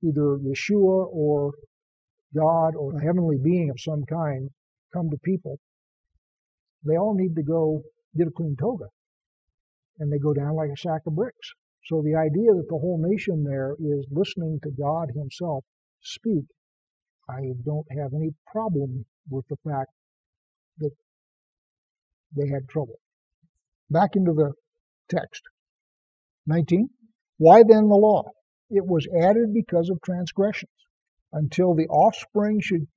either 0.04 0.38
Yeshua 0.38 1.08
or 1.12 1.52
God 2.36 2.76
or 2.76 2.96
a 2.96 3.04
heavenly 3.04 3.38
being 3.44 3.72
of 3.72 3.80
some 3.80 4.04
kind 4.06 4.50
come 4.94 5.10
to 5.10 5.18
people, 5.24 5.58
they 6.86 6.96
all 6.96 7.16
need 7.16 7.36
to 7.36 7.44
go 7.44 7.82
get 8.16 8.28
a 8.28 8.32
clean 8.32 8.56
toga. 8.60 8.86
And 10.00 10.12
they 10.12 10.20
go 10.20 10.34
down 10.34 10.56
like 10.56 10.70
a 10.70 10.78
sack 10.78 11.02
of 11.06 11.16
bricks. 11.16 11.54
So 11.86 12.02
the 12.02 12.16
idea 12.16 12.54
that 12.54 12.68
the 12.70 12.78
whole 12.78 12.98
nation 12.98 13.44
there 13.44 13.76
is 13.80 14.06
listening 14.10 14.60
to 14.64 14.72
God 14.72 15.12
Himself 15.14 15.66
speak, 16.02 16.46
I 17.30 17.42
don't 17.66 17.88
have 17.92 18.14
any 18.14 18.34
problem 18.52 19.06
with 19.30 19.48
the 19.50 19.58
fact 19.64 19.92
that 20.80 20.92
they 22.36 22.48
had 22.48 22.68
trouble. 22.68 23.00
Back 23.90 24.16
into 24.16 24.34
the 24.34 24.54
text. 25.10 25.44
19. 26.48 26.90
Why 27.38 27.64
then 27.64 27.90
the 27.90 27.96
law? 27.96 28.24
It 28.70 28.86
was 28.86 29.08
added 29.22 29.54
because 29.54 29.90
of 29.90 30.02
transgressions, 30.02 30.72
until 31.32 31.76
the 31.76 31.88
offspring 31.88 32.60
should 32.60 32.88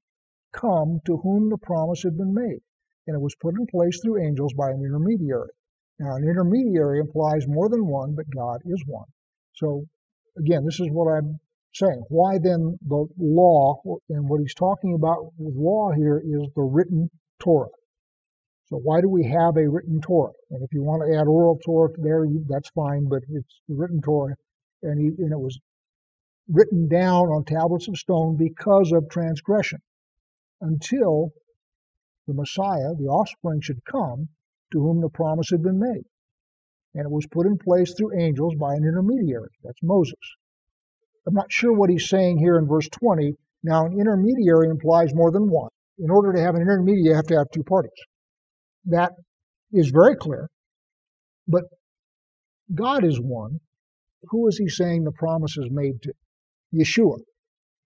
come 0.53 1.01
to 1.07 1.19
whom 1.19 1.51
the 1.51 1.59
promise 1.59 2.03
had 2.03 2.17
been 2.17 2.35
made. 2.35 2.63
And 3.07 3.15
it 3.15 3.21
was 3.21 3.35
put 3.35 3.55
in 3.59 3.67
place 3.67 4.01
through 4.01 4.23
angels 4.25 4.53
by 4.55 4.71
an 4.71 4.83
intermediary. 4.85 5.51
Now, 5.99 6.17
an 6.17 6.25
intermediary 6.25 7.01
implies 7.01 7.47
more 7.47 7.69
than 7.69 7.87
one, 7.87 8.15
but 8.15 8.31
God 8.31 8.61
is 8.67 8.83
one. 8.87 9.07
So, 9.55 9.87
again, 10.39 10.65
this 10.65 10.81
is 10.81 10.89
what 10.91 11.11
I'm 11.11 11.41
saying. 11.75 12.05
Why 12.09 12.39
then 12.39 12.79
the 12.87 13.07
law, 13.19 13.81
and 14.11 14.29
what 14.29 14.41
he's 14.41 14.55
talking 14.55 14.95
about 14.95 15.33
with 15.39 15.55
law 15.55 15.93
here 15.93 16.19
is 16.19 16.49
the 16.55 16.63
written 16.63 17.11
Torah. 17.39 17.69
So 18.69 18.79
why 18.79 19.01
do 19.01 19.09
we 19.09 19.25
have 19.25 19.57
a 19.57 19.69
written 19.69 20.01
Torah? 20.01 20.33
And 20.51 20.63
if 20.63 20.73
you 20.73 20.83
want 20.83 21.03
to 21.07 21.17
add 21.17 21.29
oral 21.29 21.59
Torah 21.65 21.93
there, 21.99 22.27
that's 22.49 22.69
fine, 22.71 23.09
but 23.09 23.23
it's 23.29 23.61
the 23.69 23.77
written 23.77 24.01
Torah, 24.03 24.35
and, 24.83 24.99
he, 24.99 25.23
and 25.23 25.33
it 25.33 25.39
was 25.39 25.59
written 26.49 26.89
down 26.89 27.29
on 27.29 27.45
tablets 27.45 27.89
of 27.89 27.97
stone 27.97 28.37
because 28.37 28.93
of 28.93 29.09
transgression, 29.09 29.81
until 30.61 31.33
the 32.27 32.35
Messiah, 32.35 32.95
the 32.99 33.07
offspring, 33.07 33.61
should 33.61 33.85
come, 33.85 34.29
to 34.73 34.81
whom 34.81 35.01
the 35.01 35.09
promise 35.09 35.51
had 35.51 35.63
been 35.63 35.79
made. 35.79 36.05
And 36.95 37.05
it 37.05 37.11
was 37.11 37.27
put 37.27 37.47
in 37.47 37.59
place 37.59 37.95
through 37.95 38.19
angels 38.19 38.55
by 38.59 38.75
an 38.75 38.85
intermediary. 38.85 39.51
That's 39.63 39.83
Moses. 39.83 40.15
I'm 41.27 41.35
not 41.35 41.51
sure 41.53 41.73
what 41.73 41.91
he's 41.91 42.09
saying 42.09 42.39
here 42.39 42.59
in 42.59 42.67
verse 42.67 42.89
20. 42.89 43.35
Now, 43.63 43.87
an 43.87 43.99
intermediary 43.99 44.69
implies 44.69 45.15
more 45.15 45.31
than 45.31 45.51
one. 45.51 45.71
In 45.99 46.11
order 46.11 46.33
to 46.33 46.41
have 46.41 46.55
an 46.55 46.63
intermediary, 46.63 47.09
you 47.09 47.15
have 47.15 47.27
to 47.27 47.37
have 47.37 47.51
two 47.51 47.65
parties 47.65 47.91
that 48.87 49.13
is 49.73 49.91
very 49.91 50.17
clear. 50.17 50.49
But 51.49 51.65
God 52.75 53.05
is 53.05 53.21
one. 53.21 53.61
Who 54.31 54.49
is 54.49 54.57
he 54.57 54.69
saying 54.69 55.05
the 55.05 55.13
promise 55.13 55.57
is 55.57 55.71
made 55.71 56.03
to? 56.03 56.13
Yeshua. 56.75 57.19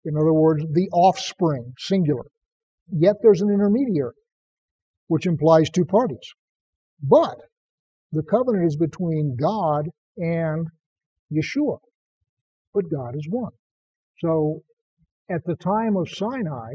In 0.04 0.16
other 0.16 0.32
words, 0.32 0.64
the 0.72 0.88
offspring, 0.92 1.74
singular. 1.78 2.24
Yet 2.90 3.16
there's 3.22 3.40
an 3.40 3.50
intermediary, 3.50 4.14
which 5.06 5.26
implies 5.26 5.70
two 5.70 5.84
parties. 5.84 6.34
But 7.06 7.36
the 8.12 8.22
covenant 8.22 8.66
is 8.66 8.76
between 8.76 9.36
God 9.36 9.88
and 10.16 10.66
Yeshua. 11.32 11.78
But 12.72 12.90
God 12.90 13.14
is 13.16 13.26
one. 13.28 13.52
So 14.20 14.62
at 15.30 15.44
the 15.44 15.56
time 15.56 15.96
of 15.96 16.08
Sinai, 16.08 16.74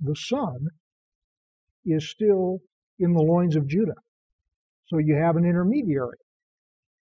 the 0.00 0.16
Son 0.16 0.68
is 1.86 2.10
still 2.10 2.60
in 2.98 3.14
the 3.14 3.22
loins 3.22 3.56
of 3.56 3.66
Judah. 3.66 3.94
So 4.86 4.98
you 4.98 5.16
have 5.16 5.36
an 5.36 5.46
intermediary 5.46 6.18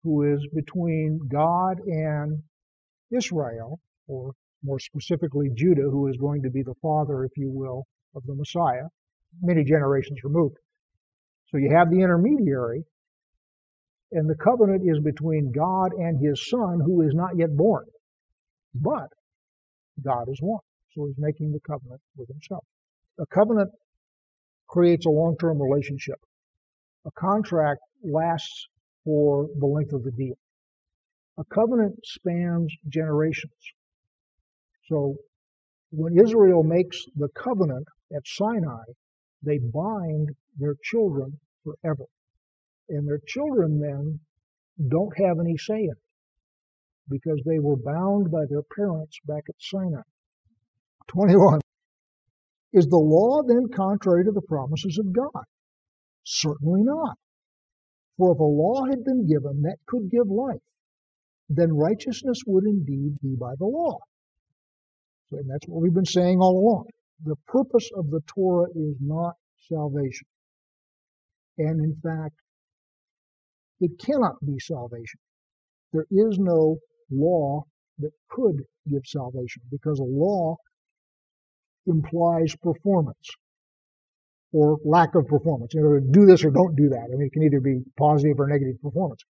who 0.03 0.23
is 0.33 0.47
between 0.55 1.19
God 1.27 1.79
and 1.79 2.41
Israel, 3.11 3.79
or 4.07 4.31
more 4.63 4.79
specifically 4.79 5.49
Judah, 5.55 5.89
who 5.89 6.07
is 6.07 6.17
going 6.17 6.43
to 6.43 6.49
be 6.49 6.63
the 6.63 6.75
father, 6.81 7.25
if 7.25 7.31
you 7.35 7.51
will, 7.51 7.85
of 8.15 8.23
the 8.25 8.35
Messiah, 8.35 8.87
many 9.41 9.63
generations 9.63 10.19
removed. 10.23 10.55
So 11.51 11.57
you 11.57 11.71
have 11.75 11.89
the 11.89 12.01
intermediary, 12.01 12.83
and 14.11 14.29
the 14.29 14.35
covenant 14.35 14.83
is 14.85 14.99
between 14.99 15.51
God 15.51 15.93
and 15.93 16.19
his 16.19 16.49
son, 16.49 16.79
who 16.79 17.01
is 17.01 17.13
not 17.13 17.37
yet 17.37 17.55
born. 17.55 17.85
But 18.73 19.09
God 20.03 20.27
is 20.29 20.39
one. 20.41 20.61
So 20.93 21.05
he's 21.05 21.15
making 21.17 21.51
the 21.51 21.59
covenant 21.59 22.01
with 22.17 22.29
himself. 22.29 22.63
A 23.19 23.25
covenant 23.25 23.71
creates 24.67 25.05
a 25.05 25.09
long-term 25.09 25.61
relationship. 25.61 26.19
A 27.05 27.11
contract 27.11 27.81
lasts 28.03 28.67
for 29.03 29.47
the 29.59 29.65
length 29.65 29.93
of 29.93 30.03
the 30.03 30.11
deal. 30.11 30.35
A 31.37 31.43
covenant 31.53 31.99
spans 32.03 32.73
generations. 32.87 33.53
So 34.87 35.15
when 35.91 36.17
Israel 36.17 36.63
makes 36.63 36.97
the 37.15 37.29
covenant 37.35 37.87
at 38.15 38.23
Sinai, 38.25 38.83
they 39.43 39.59
bind 39.59 40.29
their 40.57 40.75
children 40.83 41.39
forever. 41.63 42.05
And 42.89 43.07
their 43.07 43.21
children 43.27 43.79
then 43.79 44.19
don't 44.89 45.17
have 45.17 45.39
any 45.39 45.57
say 45.57 45.83
in 45.83 45.91
it 45.91 45.97
because 47.09 47.39
they 47.45 47.59
were 47.59 47.77
bound 47.77 48.31
by 48.31 48.45
their 48.49 48.63
parents 48.75 49.17
back 49.25 49.43
at 49.47 49.55
Sinai. 49.59 50.01
21. 51.07 51.61
Is 52.73 52.87
the 52.87 52.97
law 52.97 53.41
then 53.43 53.69
contrary 53.73 54.25
to 54.25 54.31
the 54.31 54.41
promises 54.41 54.99
of 54.99 55.13
God? 55.13 55.45
Certainly 56.23 56.83
not. 56.83 57.17
For 58.17 58.33
if 58.33 58.39
a 58.39 58.43
law 58.43 58.85
had 58.89 59.03
been 59.03 59.27
given 59.27 59.61
that 59.63 59.77
could 59.87 60.09
give 60.09 60.27
life, 60.27 60.61
then 61.49 61.73
righteousness 61.73 62.39
would 62.47 62.65
indeed 62.65 63.19
be 63.21 63.35
by 63.35 63.53
the 63.59 63.65
law. 63.65 63.99
And 65.31 65.49
that's 65.49 65.67
what 65.67 65.81
we've 65.81 65.93
been 65.93 66.05
saying 66.05 66.39
all 66.39 66.57
along. 66.57 66.85
The 67.23 67.35
purpose 67.47 67.89
of 67.95 68.09
the 68.09 68.21
Torah 68.27 68.69
is 68.75 68.95
not 68.99 69.35
salvation. 69.69 70.27
And 71.57 71.79
in 71.79 71.95
fact, 72.03 72.35
it 73.79 73.91
cannot 73.99 74.35
be 74.45 74.59
salvation. 74.59 75.19
There 75.93 76.05
is 76.11 76.37
no 76.39 76.77
law 77.11 77.65
that 77.99 78.11
could 78.29 78.63
give 78.89 79.01
salvation 79.05 79.61
because 79.71 79.99
a 79.99 80.03
law 80.03 80.57
implies 81.87 82.55
performance 82.61 83.29
or 84.51 84.77
lack 84.85 85.15
of 85.15 85.27
performance. 85.27 85.73
Either 85.75 85.99
do 85.99 86.25
this 86.25 86.43
or 86.43 86.51
don't 86.51 86.75
do 86.75 86.89
that. 86.89 87.09
I 87.11 87.15
mean, 87.15 87.27
it 87.27 87.33
can 87.33 87.43
either 87.43 87.59
be 87.59 87.81
positive 87.97 88.39
or 88.39 88.47
negative 88.47 88.81
performance. 88.81 89.23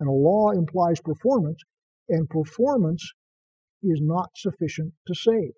And 0.00 0.08
a 0.08 0.12
law 0.12 0.50
implies 0.50 1.00
performance, 1.00 1.60
and 2.08 2.28
performance 2.28 3.12
is 3.82 4.00
not 4.00 4.30
sufficient 4.36 4.92
to 5.06 5.14
save. 5.14 5.52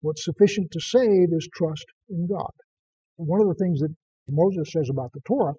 What's 0.00 0.24
sufficient 0.24 0.70
to 0.72 0.80
save 0.80 1.32
is 1.32 1.48
trust 1.52 1.86
in 2.08 2.28
God. 2.28 2.52
One 3.16 3.40
of 3.40 3.48
the 3.48 3.54
things 3.54 3.80
that 3.80 3.94
Moses 4.28 4.72
says 4.72 4.88
about 4.90 5.12
the 5.12 5.20
Torah 5.26 5.54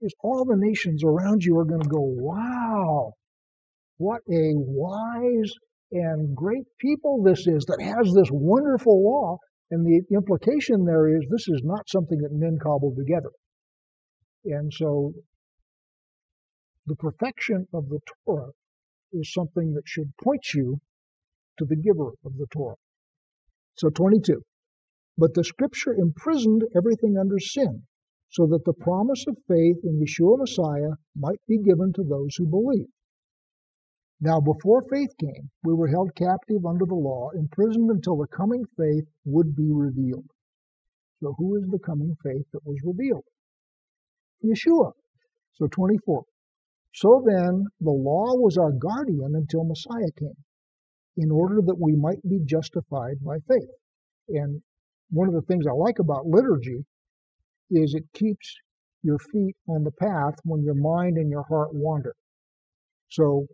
is 0.00 0.14
all 0.20 0.44
the 0.44 0.56
nations 0.56 1.02
around 1.04 1.42
you 1.42 1.58
are 1.58 1.64
going 1.64 1.82
to 1.82 1.88
go, 1.88 2.00
wow, 2.00 3.14
what 3.98 4.20
a 4.30 4.52
wise 4.54 5.52
and 5.92 6.36
great 6.36 6.66
people 6.78 7.22
this 7.22 7.46
is 7.46 7.64
that 7.66 7.80
has 7.80 8.12
this 8.12 8.28
wonderful 8.30 9.02
law. 9.02 9.38
And 9.70 9.84
the 9.84 10.02
implication 10.14 10.84
there 10.84 11.08
is 11.16 11.26
this 11.28 11.48
is 11.48 11.62
not 11.64 11.88
something 11.88 12.18
that 12.18 12.32
men 12.32 12.58
cobbled 12.62 12.96
together. 12.96 13.30
And 14.44 14.72
so 14.72 15.12
the 16.86 16.94
perfection 16.94 17.66
of 17.74 17.88
the 17.88 17.98
Torah 18.24 18.52
is 19.12 19.32
something 19.32 19.74
that 19.74 19.82
should 19.86 20.16
point 20.22 20.44
you 20.54 20.80
to 21.58 21.64
the 21.64 21.76
giver 21.76 22.10
of 22.24 22.36
the 22.36 22.46
Torah. 22.52 22.76
So 23.74 23.88
22. 23.88 24.42
But 25.18 25.34
the 25.34 25.44
scripture 25.44 25.94
imprisoned 25.94 26.62
everything 26.76 27.16
under 27.18 27.38
sin, 27.38 27.86
so 28.28 28.46
that 28.46 28.64
the 28.64 28.72
promise 28.72 29.24
of 29.26 29.36
faith 29.48 29.76
in 29.84 30.00
Yeshua 30.00 30.38
Messiah 30.38 30.92
might 31.14 31.40
be 31.46 31.58
given 31.58 31.92
to 31.92 32.02
those 32.02 32.34
who 32.36 32.46
believe. 32.46 32.88
Now, 34.20 34.40
before 34.40 34.82
faith 34.90 35.14
came, 35.18 35.50
we 35.62 35.74
were 35.74 35.88
held 35.88 36.14
captive 36.14 36.64
under 36.64 36.86
the 36.86 36.94
law, 36.94 37.30
imprisoned 37.30 37.90
until 37.90 38.16
the 38.16 38.26
coming 38.28 38.64
faith 38.76 39.04
would 39.24 39.54
be 39.54 39.70
revealed. 39.70 40.30
So, 41.20 41.34
who 41.38 41.56
is 41.56 41.68
the 41.68 41.78
coming 41.78 42.16
faith 42.22 42.46
that 42.52 42.64
was 42.64 42.78
revealed? 42.82 43.24
Yeshua. 44.44 44.92
So, 45.54 45.66
24. 45.66 46.24
So 46.94 47.22
then, 47.26 47.66
the 47.80 47.90
law 47.90 48.34
was 48.36 48.56
our 48.56 48.72
guardian 48.72 49.34
until 49.34 49.64
Messiah 49.64 50.10
came, 50.18 50.44
in 51.18 51.30
order 51.30 51.60
that 51.62 51.78
we 51.78 51.94
might 51.94 52.22
be 52.26 52.40
justified 52.40 53.22
by 53.22 53.38
faith. 53.48 53.68
And 54.28 54.62
one 55.10 55.28
of 55.28 55.34
the 55.34 55.42
things 55.42 55.66
I 55.66 55.72
like 55.72 55.98
about 55.98 56.26
liturgy 56.26 56.86
is 57.70 57.94
it 57.94 58.04
keeps 58.14 58.54
your 59.02 59.18
feet 59.18 59.56
on 59.68 59.84
the 59.84 59.92
path 59.92 60.34
when 60.44 60.62
your 60.62 60.74
mind 60.74 61.16
and 61.16 61.30
your 61.30 61.44
heart 61.44 61.68
wander. 61.72 62.14
So 63.08 63.46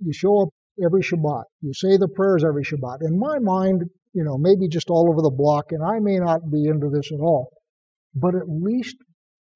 you 0.00 0.12
show 0.12 0.42
up 0.42 0.48
every 0.84 1.02
Shabbat, 1.02 1.44
you 1.60 1.72
say 1.72 1.96
the 1.96 2.08
prayers 2.08 2.44
every 2.44 2.64
Shabbat. 2.64 2.98
In 3.02 3.18
my 3.18 3.38
mind, 3.38 3.84
you 4.12 4.24
know, 4.24 4.36
maybe 4.36 4.68
just 4.68 4.90
all 4.90 5.08
over 5.10 5.22
the 5.22 5.30
block, 5.30 5.72
and 5.72 5.82
I 5.82 5.98
may 5.98 6.18
not 6.18 6.50
be 6.50 6.66
into 6.66 6.90
this 6.90 7.10
at 7.12 7.20
all, 7.20 7.50
but 8.14 8.34
at 8.34 8.48
least 8.48 8.96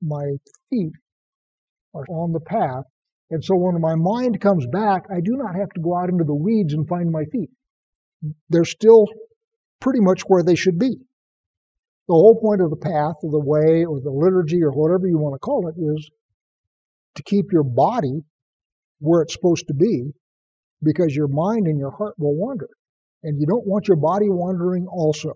my 0.03 0.37
feet 0.71 0.93
are 1.95 2.07
on 2.09 2.33
the 2.33 2.41
path. 2.41 2.85
And 3.31 3.45
so 3.45 3.57
when 3.57 3.81
my 3.81 3.95
mind 3.95 4.41
comes 4.41 4.67
back, 4.67 5.03
I 5.11 5.21
do 5.21 5.37
not 5.37 5.57
have 5.57 5.69
to 5.71 5.81
go 5.81 5.97
out 5.97 6.09
into 6.09 6.25
the 6.25 6.35
weeds 6.35 6.75
and 6.75 6.89
find 6.89 7.11
my 7.11 7.25
feet. 7.25 7.51
They're 8.49 8.65
still 8.65 9.07
pretty 9.81 10.01
much 10.01 10.23
where 10.23 10.43
they 10.43 10.55
should 10.55 10.79
be. 10.79 10.97
The 12.09 12.15
whole 12.15 12.39
point 12.41 12.61
of 12.61 12.71
the 12.71 12.77
path 12.77 13.17
or 13.23 13.31
the 13.31 13.45
way 13.45 13.85
or 13.85 14.01
the 14.01 14.11
liturgy 14.11 14.63
or 14.63 14.71
whatever 14.71 15.09
you 15.09 15.19
want 15.19 15.35
to 15.35 15.41
call 15.41 15.69
it 15.69 15.75
is 15.77 16.11
to 17.17 17.23
keep 17.23 17.47
your 17.53 17.65
body 17.65 18.23
where 19.01 19.23
it's 19.23 19.33
supposed 19.33 19.67
to 19.69 19.75
be 19.75 20.13
because 20.83 21.15
your 21.15 21.29
mind 21.29 21.67
and 21.67 21.79
your 21.79 21.91
heart 21.91 22.15
will 22.19 22.37
wander. 22.37 22.69
And 23.23 23.41
you 23.41 23.47
don't 23.47 23.67
want 23.67 23.89
your 23.89 23.97
body 23.97 24.29
wandering 24.29 24.87
also. 24.87 25.33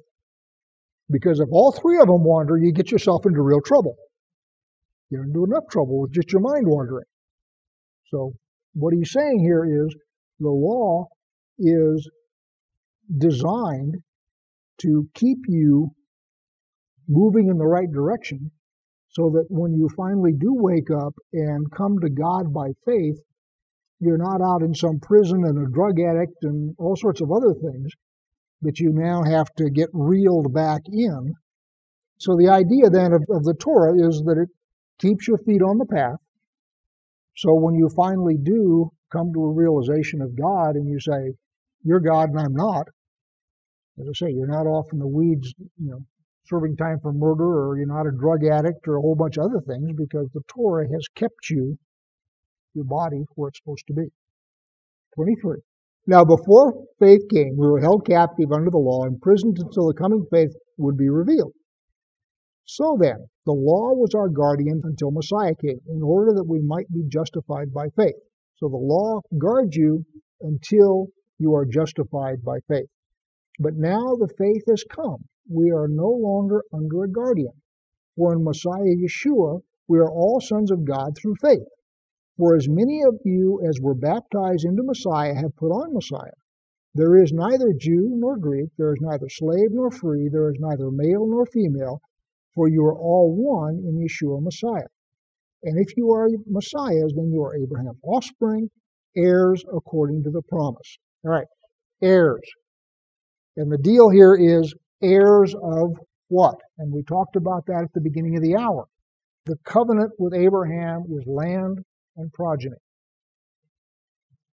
Because 1.11 1.41
if 1.41 1.49
all 1.50 1.73
three 1.73 1.99
of 1.99 2.07
them 2.07 2.23
wander, 2.23 2.57
you 2.57 2.73
get 2.73 2.93
yourself 2.93 3.27
into 3.27 3.43
real 3.43 3.61
trouble. 3.61 3.97
You're 5.11 5.25
into 5.25 5.45
enough 5.45 5.65
trouble 5.69 6.03
with 6.03 6.12
just 6.12 6.31
your 6.31 6.41
mind 6.41 6.67
wandering. 6.69 7.07
So, 8.11 8.35
what 8.75 8.95
he's 8.95 9.11
saying 9.11 9.41
here 9.41 9.65
is 9.65 9.95
the 10.39 10.50
law 10.50 11.09
is 11.59 12.09
designed 13.19 13.97
to 14.83 15.09
keep 15.15 15.39
you 15.49 15.91
moving 17.11 17.49
in 17.49 17.59
the 17.59 17.67
right 17.67 17.90
direction 17.90 18.50
so 19.09 19.29
that 19.31 19.47
when 19.49 19.75
you 19.75 19.88
finally 19.97 20.33
do 20.33 20.55
wake 20.55 20.90
up 20.90 21.14
and 21.33 21.71
come 21.73 21.99
to 21.99 22.09
God 22.09 22.55
by 22.55 22.69
faith, 22.87 23.19
you're 23.99 24.17
not 24.17 24.40
out 24.40 24.62
in 24.62 24.75
some 24.75 25.00
prison 25.00 25.45
and 25.45 25.59
a 25.59 25.71
drug 25.71 26.00
addict 26.00 26.43
and 26.43 26.75
all 26.79 26.97
sorts 26.97 27.21
of 27.21 27.33
other 27.33 27.52
things 27.52 27.90
that 28.62 28.79
you 28.79 28.93
now 28.93 29.23
have 29.25 29.52
to 29.57 29.69
get 29.69 29.88
reeled 29.93 30.55
back 30.55 30.83
in. 30.87 31.35
So 32.19 32.37
the 32.37 32.49
idea 32.49 32.88
then 32.88 33.12
of, 33.12 33.25
of 33.31 33.45
the 33.45 33.55
Torah 33.55 33.95
is 33.95 34.23
that 34.26 34.38
it 34.38 34.49
keeps 34.99 35.26
your 35.26 35.38
feet 35.38 35.62
on 35.62 35.79
the 35.79 35.87
path. 35.87 36.19
So 37.37 37.55
when 37.55 37.75
you 37.75 37.88
finally 37.88 38.37
do 38.40 38.90
come 39.11 39.33
to 39.33 39.44
a 39.44 39.53
realization 39.53 40.20
of 40.23 40.38
God 40.38 40.77
and 40.77 40.88
you 40.88 41.01
say, 41.01 41.35
You're 41.83 42.01
God 42.01 42.31
and 42.31 42.38
I'm 42.38 42.55
not, 42.55 42.87
as 43.99 44.07
I 44.09 44.12
say, 44.14 44.31
you're 44.33 44.46
not 44.46 44.66
off 44.66 44.92
in 44.92 44.99
the 44.99 45.07
weeds, 45.07 45.53
you 45.59 45.90
know, 45.90 46.05
serving 46.46 46.76
time 46.76 46.98
for 47.03 47.12
murder 47.12 47.44
or 47.44 47.76
you're 47.76 47.87
not 47.87 48.07
a 48.07 48.16
drug 48.18 48.44
addict 48.44 48.87
or 48.87 48.96
a 48.96 49.00
whole 49.00 49.14
bunch 49.14 49.37
of 49.37 49.44
other 49.44 49.61
things 49.66 49.90
because 49.96 50.29
the 50.35 50.42
Torah 50.48 50.87
has 50.92 51.07
kept 51.14 51.50
you, 51.50 51.79
your 52.74 52.85
body, 52.85 53.24
where 53.35 53.48
it's 53.48 53.59
supposed 53.59 53.87
to 53.87 53.94
be. 53.94 54.09
23. 55.14 55.59
Now, 56.07 56.24
before 56.24 56.85
faith 56.98 57.22
came, 57.31 57.57
we 57.57 57.66
were 57.66 57.81
held 57.81 58.07
captive 58.07 58.53
under 58.53 58.70
the 58.70 58.79
law, 58.79 59.05
imprisoned 59.05 59.59
until 59.59 59.88
the 59.88 59.94
coming 59.94 60.24
faith 60.31 60.50
would 60.79 60.96
be 60.96 61.09
revealed. 61.09 61.53
So 62.64 62.96
then, 63.00 63.29
the 63.46 63.53
law 63.53 63.92
was 63.94 64.14
our 64.14 64.29
guardian 64.29 64.81
until 64.85 65.11
Messiah 65.11 65.55
came, 65.55 65.81
in 65.88 66.03
order 66.03 66.33
that 66.35 66.46
we 66.48 66.61
might 66.61 66.90
be 66.92 67.05
justified 67.09 67.72
by 67.72 67.88
faith. 67.96 68.14
So 68.57 68.68
the 68.68 68.76
law 68.76 69.20
guards 69.38 69.76
you 69.76 70.05
until 70.40 71.09
you 71.38 71.55
are 71.55 71.64
justified 71.64 72.44
by 72.44 72.61
faith. 72.68 72.88
But 73.59 73.74
now 73.74 74.16
the 74.16 74.33
faith 74.38 74.64
has 74.68 74.85
come 74.85 75.24
we 75.51 75.71
are 75.71 75.89
no 75.89 76.09
longer 76.09 76.63
under 76.73 77.05
a 77.05 77.11
guardian. 77.11 77.53
For 78.17 78.33
in 78.33 78.45
Messiah 78.45 78.95
Yeshua, 78.97 79.63
we 79.89 79.99
are 79.99 80.11
all 80.11 80.41
sons 80.41 80.71
of 80.71 80.85
God 80.85 81.17
through 81.17 81.35
faith. 81.43 81.67
For 82.39 82.55
as 82.55 82.69
many 82.69 83.03
of 83.03 83.21
you 83.25 83.61
as 83.69 83.81
were 83.81 83.95
baptized 83.95 84.65
into 84.65 84.83
Messiah 84.83 85.35
have 85.35 85.57
put 85.57 85.73
on 85.73 85.93
Messiah. 85.93 86.33
There 86.95 87.17
is 87.23 87.33
neither 87.33 87.73
Jew 87.73 88.15
nor 88.17 88.37
Greek, 88.37 88.71
there 88.79 88.93
is 88.93 89.01
neither 89.01 89.29
slave 89.29 89.73
nor 89.73 89.91
free, 89.91 90.29
there 90.29 90.51
is 90.51 90.57
neither 90.59 90.91
male 90.91 91.27
nor 91.27 91.47
female, 91.47 92.01
for 92.55 92.69
you 92.69 92.85
are 92.85 92.99
all 92.99 93.33
one 93.33 93.83
in 93.85 93.99
Yeshua 93.99 94.43
Messiah. 94.43 94.89
And 95.63 95.79
if 95.79 95.97
you 95.97 96.13
are 96.13 96.29
Messiahs, 96.47 97.13
then 97.15 97.31
you 97.33 97.43
are 97.45 97.57
Abraham's 97.57 98.01
offspring, 98.03 98.71
heirs 99.17 99.65
according 99.73 100.23
to 100.25 100.31
the 100.31 100.43
promise. 100.43 100.99
All 101.25 101.33
right, 101.33 101.47
heirs. 102.03 102.49
And 103.57 103.71
the 103.71 103.79
deal 103.79 104.09
here 104.09 104.35
is 104.35 104.75
heirs 105.03 105.55
of 105.55 105.95
what? 106.29 106.57
And 106.79 106.93
we 106.93 107.03
talked 107.03 107.37
about 107.37 107.67
that 107.67 107.83
at 107.85 107.93
the 107.95 108.01
beginning 108.01 108.37
of 108.37 108.43
the 108.43 108.57
hour. 108.57 108.87
The 109.47 109.57
covenant 109.65 110.13
with 110.19 110.35
Abraham 110.35 111.05
is 111.11 111.25
land 111.27 111.79
and 112.17 112.33
progeny. 112.33 112.77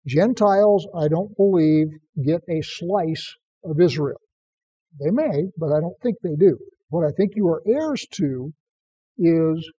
Gentiles, 0.08 0.88
I 0.96 1.08
don't 1.10 1.36
believe, 1.36 1.88
get 2.24 2.42
a 2.50 2.62
slice 2.62 3.36
of 3.64 3.80
Israel. 3.82 4.20
They 5.00 5.12
may, 5.12 5.50
but 5.58 5.74
I 5.74 5.82
don't 5.82 6.00
think 6.02 6.18
they 6.24 6.36
do. 6.36 6.58
What 6.90 7.06
I 7.06 7.12
think 7.12 7.34
you 7.36 7.48
are 7.50 7.62
heirs 7.68 8.08
to 8.14 8.54
is 9.18 9.72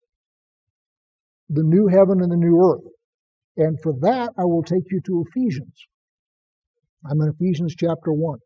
the 1.50 1.64
new 1.64 1.88
heaven 1.88 2.22
and 2.22 2.32
the 2.32 2.36
new 2.36 2.60
earth. 2.62 2.92
And 3.56 3.80
for 3.82 3.94
that, 4.02 4.34
I 4.38 4.44
will 4.44 4.64
take 4.64 4.84
you 4.92 5.02
to 5.06 5.26
Ephesians. 5.30 5.88
I'm 7.10 7.22
in 7.22 7.30
Ephesians 7.30 7.76
chapter 7.76 8.12
1. 8.12 8.40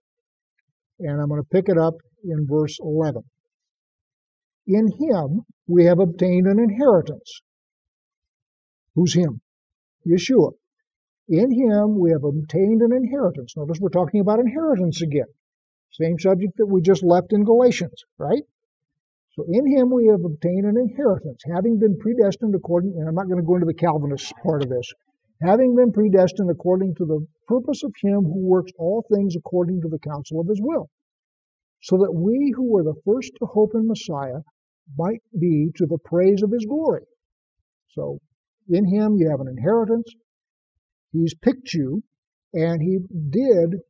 And 1.00 1.20
I'm 1.20 1.28
going 1.28 1.42
to 1.42 1.48
pick 1.52 1.68
it 1.68 1.78
up 1.78 1.96
in 2.24 2.48
verse 2.48 2.78
11. 2.80 3.24
In 4.68 4.88
him 5.00 5.42
we 5.68 5.86
have 5.86 6.00
obtained 6.00 6.48
an 6.48 6.60
inheritance. 6.60 7.42
Who's 8.96 9.14
him? 9.14 9.42
Yeshua. 10.06 10.52
In 11.28 11.52
him 11.52 11.98
we 11.98 12.12
have 12.12 12.24
obtained 12.24 12.82
an 12.82 12.94
inheritance. 12.94 13.56
Notice 13.56 13.80
we're 13.80 13.90
talking 13.90 14.22
about 14.22 14.40
inheritance 14.40 15.02
again. 15.02 15.28
Same 15.92 16.20
subject 16.20 16.58
that 16.58 16.68
we 16.68 16.82
just 16.82 17.04
left 17.04 17.34
in 17.34 17.44
Galatians, 17.44 18.04
right? 18.18 18.44
So 19.34 19.46
in 19.48 19.66
him 19.66 19.92
we 19.92 20.08
have 20.08 20.24
obtained 20.24 20.66
an 20.66 20.78
inheritance, 20.78 21.42
having 21.54 21.80
been 21.80 21.98
predestined 21.98 22.54
according, 22.54 22.96
and 22.98 23.08
I'm 23.08 23.16
not 23.16 23.28
going 23.28 23.40
to 23.40 23.46
go 23.46 23.56
into 23.56 23.66
the 23.66 23.74
Calvinist 23.74 24.34
part 24.44 24.62
of 24.62 24.70
this, 24.70 24.92
having 25.42 25.76
been 25.76 25.92
predestined 25.92 26.50
according 26.50 26.96
to 26.96 27.06
the 27.06 27.26
purpose 27.48 27.84
of 27.84 27.94
him 28.02 28.24
who 28.24 28.46
works 28.46 28.72
all 28.78 29.06
things 29.14 29.36
according 29.36 29.82
to 29.82 29.88
the 29.88 30.00
counsel 30.00 30.40
of 30.40 30.48
his 30.48 30.60
will 30.62 30.90
so 31.82 31.98
that 31.98 32.14
we 32.14 32.54
who 32.56 32.72
were 32.72 32.84
the 32.84 33.00
first 33.06 33.32
to 33.40 33.46
hope 33.46 33.72
in 33.76 33.88
Messiah 33.88 34.42
might 34.98 35.22
be 35.40 35.72
to 35.76 35.86
the 35.86 35.98
praise 36.06 36.42
of 36.44 36.52
his 36.52 36.66
glory. 36.66 37.04
So 37.90 38.20
in 38.70 38.86
him 38.86 39.18
you 39.18 39.30
have 39.30 39.42
an 39.42 39.48
inheritance. 39.48 40.08
He's 41.12 41.34
picked 41.36 41.74
you, 41.74 42.04
and 42.54 42.82
he 42.82 43.00
did 43.30 43.82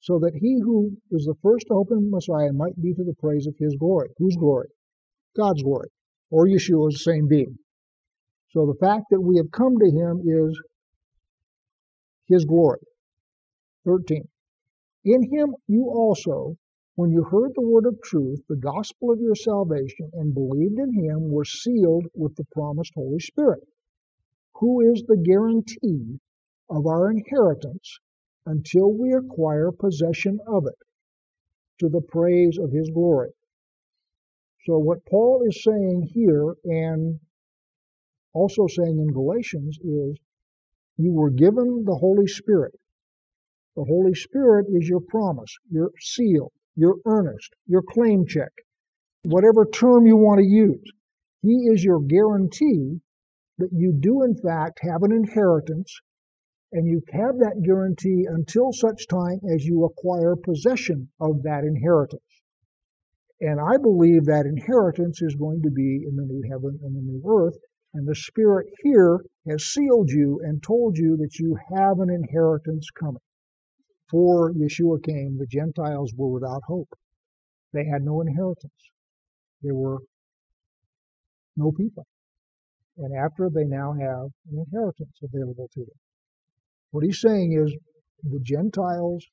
so 0.00 0.18
that 0.20 0.34
he 0.34 0.58
who 0.62 0.96
was 1.10 1.24
the 1.24 1.34
first 1.42 1.66
to 1.68 1.74
hope 1.74 1.90
in 1.90 2.10
Messiah 2.10 2.52
might 2.52 2.80
be 2.80 2.94
to 2.94 3.04
the 3.04 3.14
praise 3.20 3.46
of 3.46 3.54
his 3.58 3.76
glory. 3.76 4.08
Whose 4.18 4.36
glory? 4.36 4.68
God's 5.36 5.62
glory, 5.62 5.90
or 6.30 6.46
Yeshua's 6.46 7.04
same 7.04 7.28
being. 7.28 7.58
So 8.52 8.66
the 8.66 8.78
fact 8.84 9.04
that 9.10 9.20
we 9.20 9.36
have 9.36 9.50
come 9.52 9.78
to 9.78 9.90
him 9.90 10.22
is 10.24 10.58
his 12.26 12.44
glory. 12.44 12.80
13. 13.84 14.26
In 15.04 15.22
him 15.22 15.54
you 15.68 15.84
also, 15.84 16.56
when 16.96 17.10
you 17.10 17.24
heard 17.24 17.52
the 17.54 17.62
word 17.62 17.86
of 17.86 18.00
truth, 18.02 18.40
the 18.48 18.56
gospel 18.56 19.12
of 19.12 19.20
your 19.20 19.36
salvation, 19.36 20.10
and 20.14 20.34
believed 20.34 20.78
in 20.78 20.92
him, 20.94 21.30
were 21.30 21.44
sealed 21.44 22.06
with 22.14 22.36
the 22.36 22.44
promised 22.52 22.92
Holy 22.94 23.20
Spirit, 23.20 23.66
who 24.56 24.92
is 24.92 25.04
the 25.04 25.18
guarantee 25.18 26.20
of 26.70 26.86
our 26.86 27.10
inheritance 27.10 28.00
until 28.46 28.92
we 28.92 29.12
acquire 29.14 29.72
possession 29.72 30.40
of 30.46 30.66
it, 30.66 30.78
to 31.80 31.88
the 31.88 32.02
praise 32.02 32.58
of 32.58 32.72
his 32.72 32.90
glory. 32.90 33.30
So, 34.66 34.78
what 34.78 35.06
Paul 35.06 35.44
is 35.48 35.62
saying 35.64 36.10
here, 36.14 36.54
and 36.64 37.20
also 38.34 38.66
saying 38.68 38.98
in 38.98 39.12
Galatians, 39.12 39.78
is 39.84 40.18
you 40.98 41.12
were 41.12 41.30
given 41.30 41.84
the 41.84 41.96
Holy 41.96 42.26
Spirit 42.28 42.72
The 43.76 43.84
Holy 43.84 44.14
Spirit 44.14 44.66
is 44.70 44.86
your 44.86 45.00
promise, 45.00 45.56
your 45.70 45.92
seal, 45.98 46.52
your 46.76 46.96
earnest, 47.06 47.54
your 47.66 47.82
claim 47.82 48.26
check, 48.26 48.52
whatever 49.24 49.66
term 49.66 50.06
you 50.06 50.16
want 50.16 50.38
to 50.40 50.46
use. 50.46 50.92
He 51.42 51.68
is 51.72 51.82
your 51.82 52.00
guarantee 52.00 53.00
that 53.58 53.70
you 53.72 53.92
do, 53.92 54.22
in 54.22 54.34
fact, 54.36 54.80
have 54.82 55.02
an 55.02 55.12
inheritance, 55.12 56.00
and 56.72 56.86
you 56.86 57.02
have 57.12 57.38
that 57.38 57.62
guarantee 57.64 58.26
until 58.28 58.72
such 58.72 59.06
time 59.08 59.40
as 59.52 59.64
you 59.64 59.84
acquire 59.84 60.36
possession 60.36 61.10
of 61.20 61.42
that 61.42 61.64
inheritance. 61.64 62.22
And 63.40 63.58
I 63.58 63.78
believe 63.78 64.26
that 64.26 64.46
inheritance 64.46 65.22
is 65.22 65.34
going 65.34 65.62
to 65.62 65.70
be 65.70 66.04
in 66.06 66.14
the 66.14 66.24
new 66.24 66.42
heaven 66.50 66.78
and 66.82 66.94
the 66.94 67.00
new 67.00 67.22
earth. 67.26 67.56
And 67.94 68.06
the 68.06 68.14
Spirit 68.14 68.68
here 68.82 69.24
has 69.48 69.64
sealed 69.64 70.10
you 70.10 70.40
and 70.44 70.62
told 70.62 70.96
you 70.96 71.16
that 71.16 71.38
you 71.38 71.56
have 71.74 71.98
an 71.98 72.10
inheritance 72.10 72.88
coming. 72.90 73.22
Before 74.10 74.52
Yeshua 74.54 75.04
came, 75.04 75.38
the 75.38 75.46
Gentiles 75.46 76.12
were 76.16 76.30
without 76.30 76.64
hope. 76.64 76.88
They 77.72 77.84
had 77.84 78.02
no 78.02 78.20
inheritance. 78.20 78.90
There 79.62 79.76
were 79.76 79.98
no 81.56 81.70
people. 81.70 82.04
And 82.96 83.16
after, 83.16 83.48
they 83.48 83.66
now 83.66 83.92
have 83.92 84.30
an 84.50 84.64
inheritance 84.66 85.16
available 85.22 85.68
to 85.74 85.80
them. 85.80 85.98
What 86.90 87.04
he's 87.04 87.20
saying 87.20 87.52
is 87.52 87.72
the 88.24 88.40
Gentiles 88.40 89.24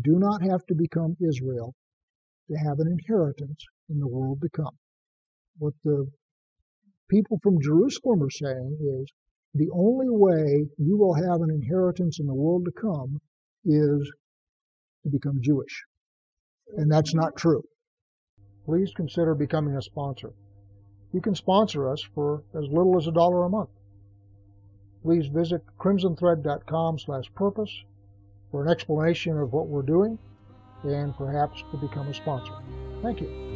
do 0.00 0.20
not 0.20 0.40
have 0.42 0.64
to 0.66 0.74
become 0.76 1.16
Israel 1.20 1.74
to 2.48 2.54
have 2.54 2.78
an 2.78 2.86
inheritance 2.86 3.64
in 3.88 3.98
the 3.98 4.06
world 4.06 4.40
to 4.42 4.48
come. 4.50 4.78
What 5.58 5.74
the 5.82 6.06
people 7.10 7.40
from 7.42 7.60
Jerusalem 7.60 8.22
are 8.22 8.30
saying 8.30 8.78
is 9.00 9.12
the 9.54 9.70
only 9.74 10.10
way 10.10 10.68
you 10.78 10.96
will 10.96 11.14
have 11.14 11.40
an 11.40 11.50
inheritance 11.50 12.20
in 12.20 12.26
the 12.26 12.34
world 12.34 12.66
to 12.66 12.80
come 12.80 13.20
is 13.64 14.12
to 15.04 15.10
become 15.10 15.40
Jewish. 15.40 15.84
And 16.76 16.90
that's 16.90 17.14
not 17.14 17.36
true. 17.36 17.62
Please 18.64 18.92
consider 18.94 19.34
becoming 19.34 19.76
a 19.76 19.82
sponsor. 19.82 20.32
You 21.12 21.20
can 21.20 21.34
sponsor 21.34 21.90
us 21.90 22.02
for 22.14 22.42
as 22.54 22.64
little 22.68 22.96
as 22.96 23.06
a 23.06 23.12
dollar 23.12 23.44
a 23.44 23.48
month. 23.48 23.70
Please 25.02 25.26
visit 25.26 25.62
crimsonthread.com 25.78 26.98
slash 26.98 27.24
purpose 27.34 27.84
for 28.50 28.64
an 28.64 28.70
explanation 28.70 29.36
of 29.36 29.52
what 29.52 29.66
we're 29.66 29.82
doing 29.82 30.18
and 30.84 31.14
perhaps 31.16 31.62
to 31.70 31.76
become 31.76 32.08
a 32.08 32.14
sponsor. 32.14 32.54
Thank 33.02 33.20
you. 33.20 33.51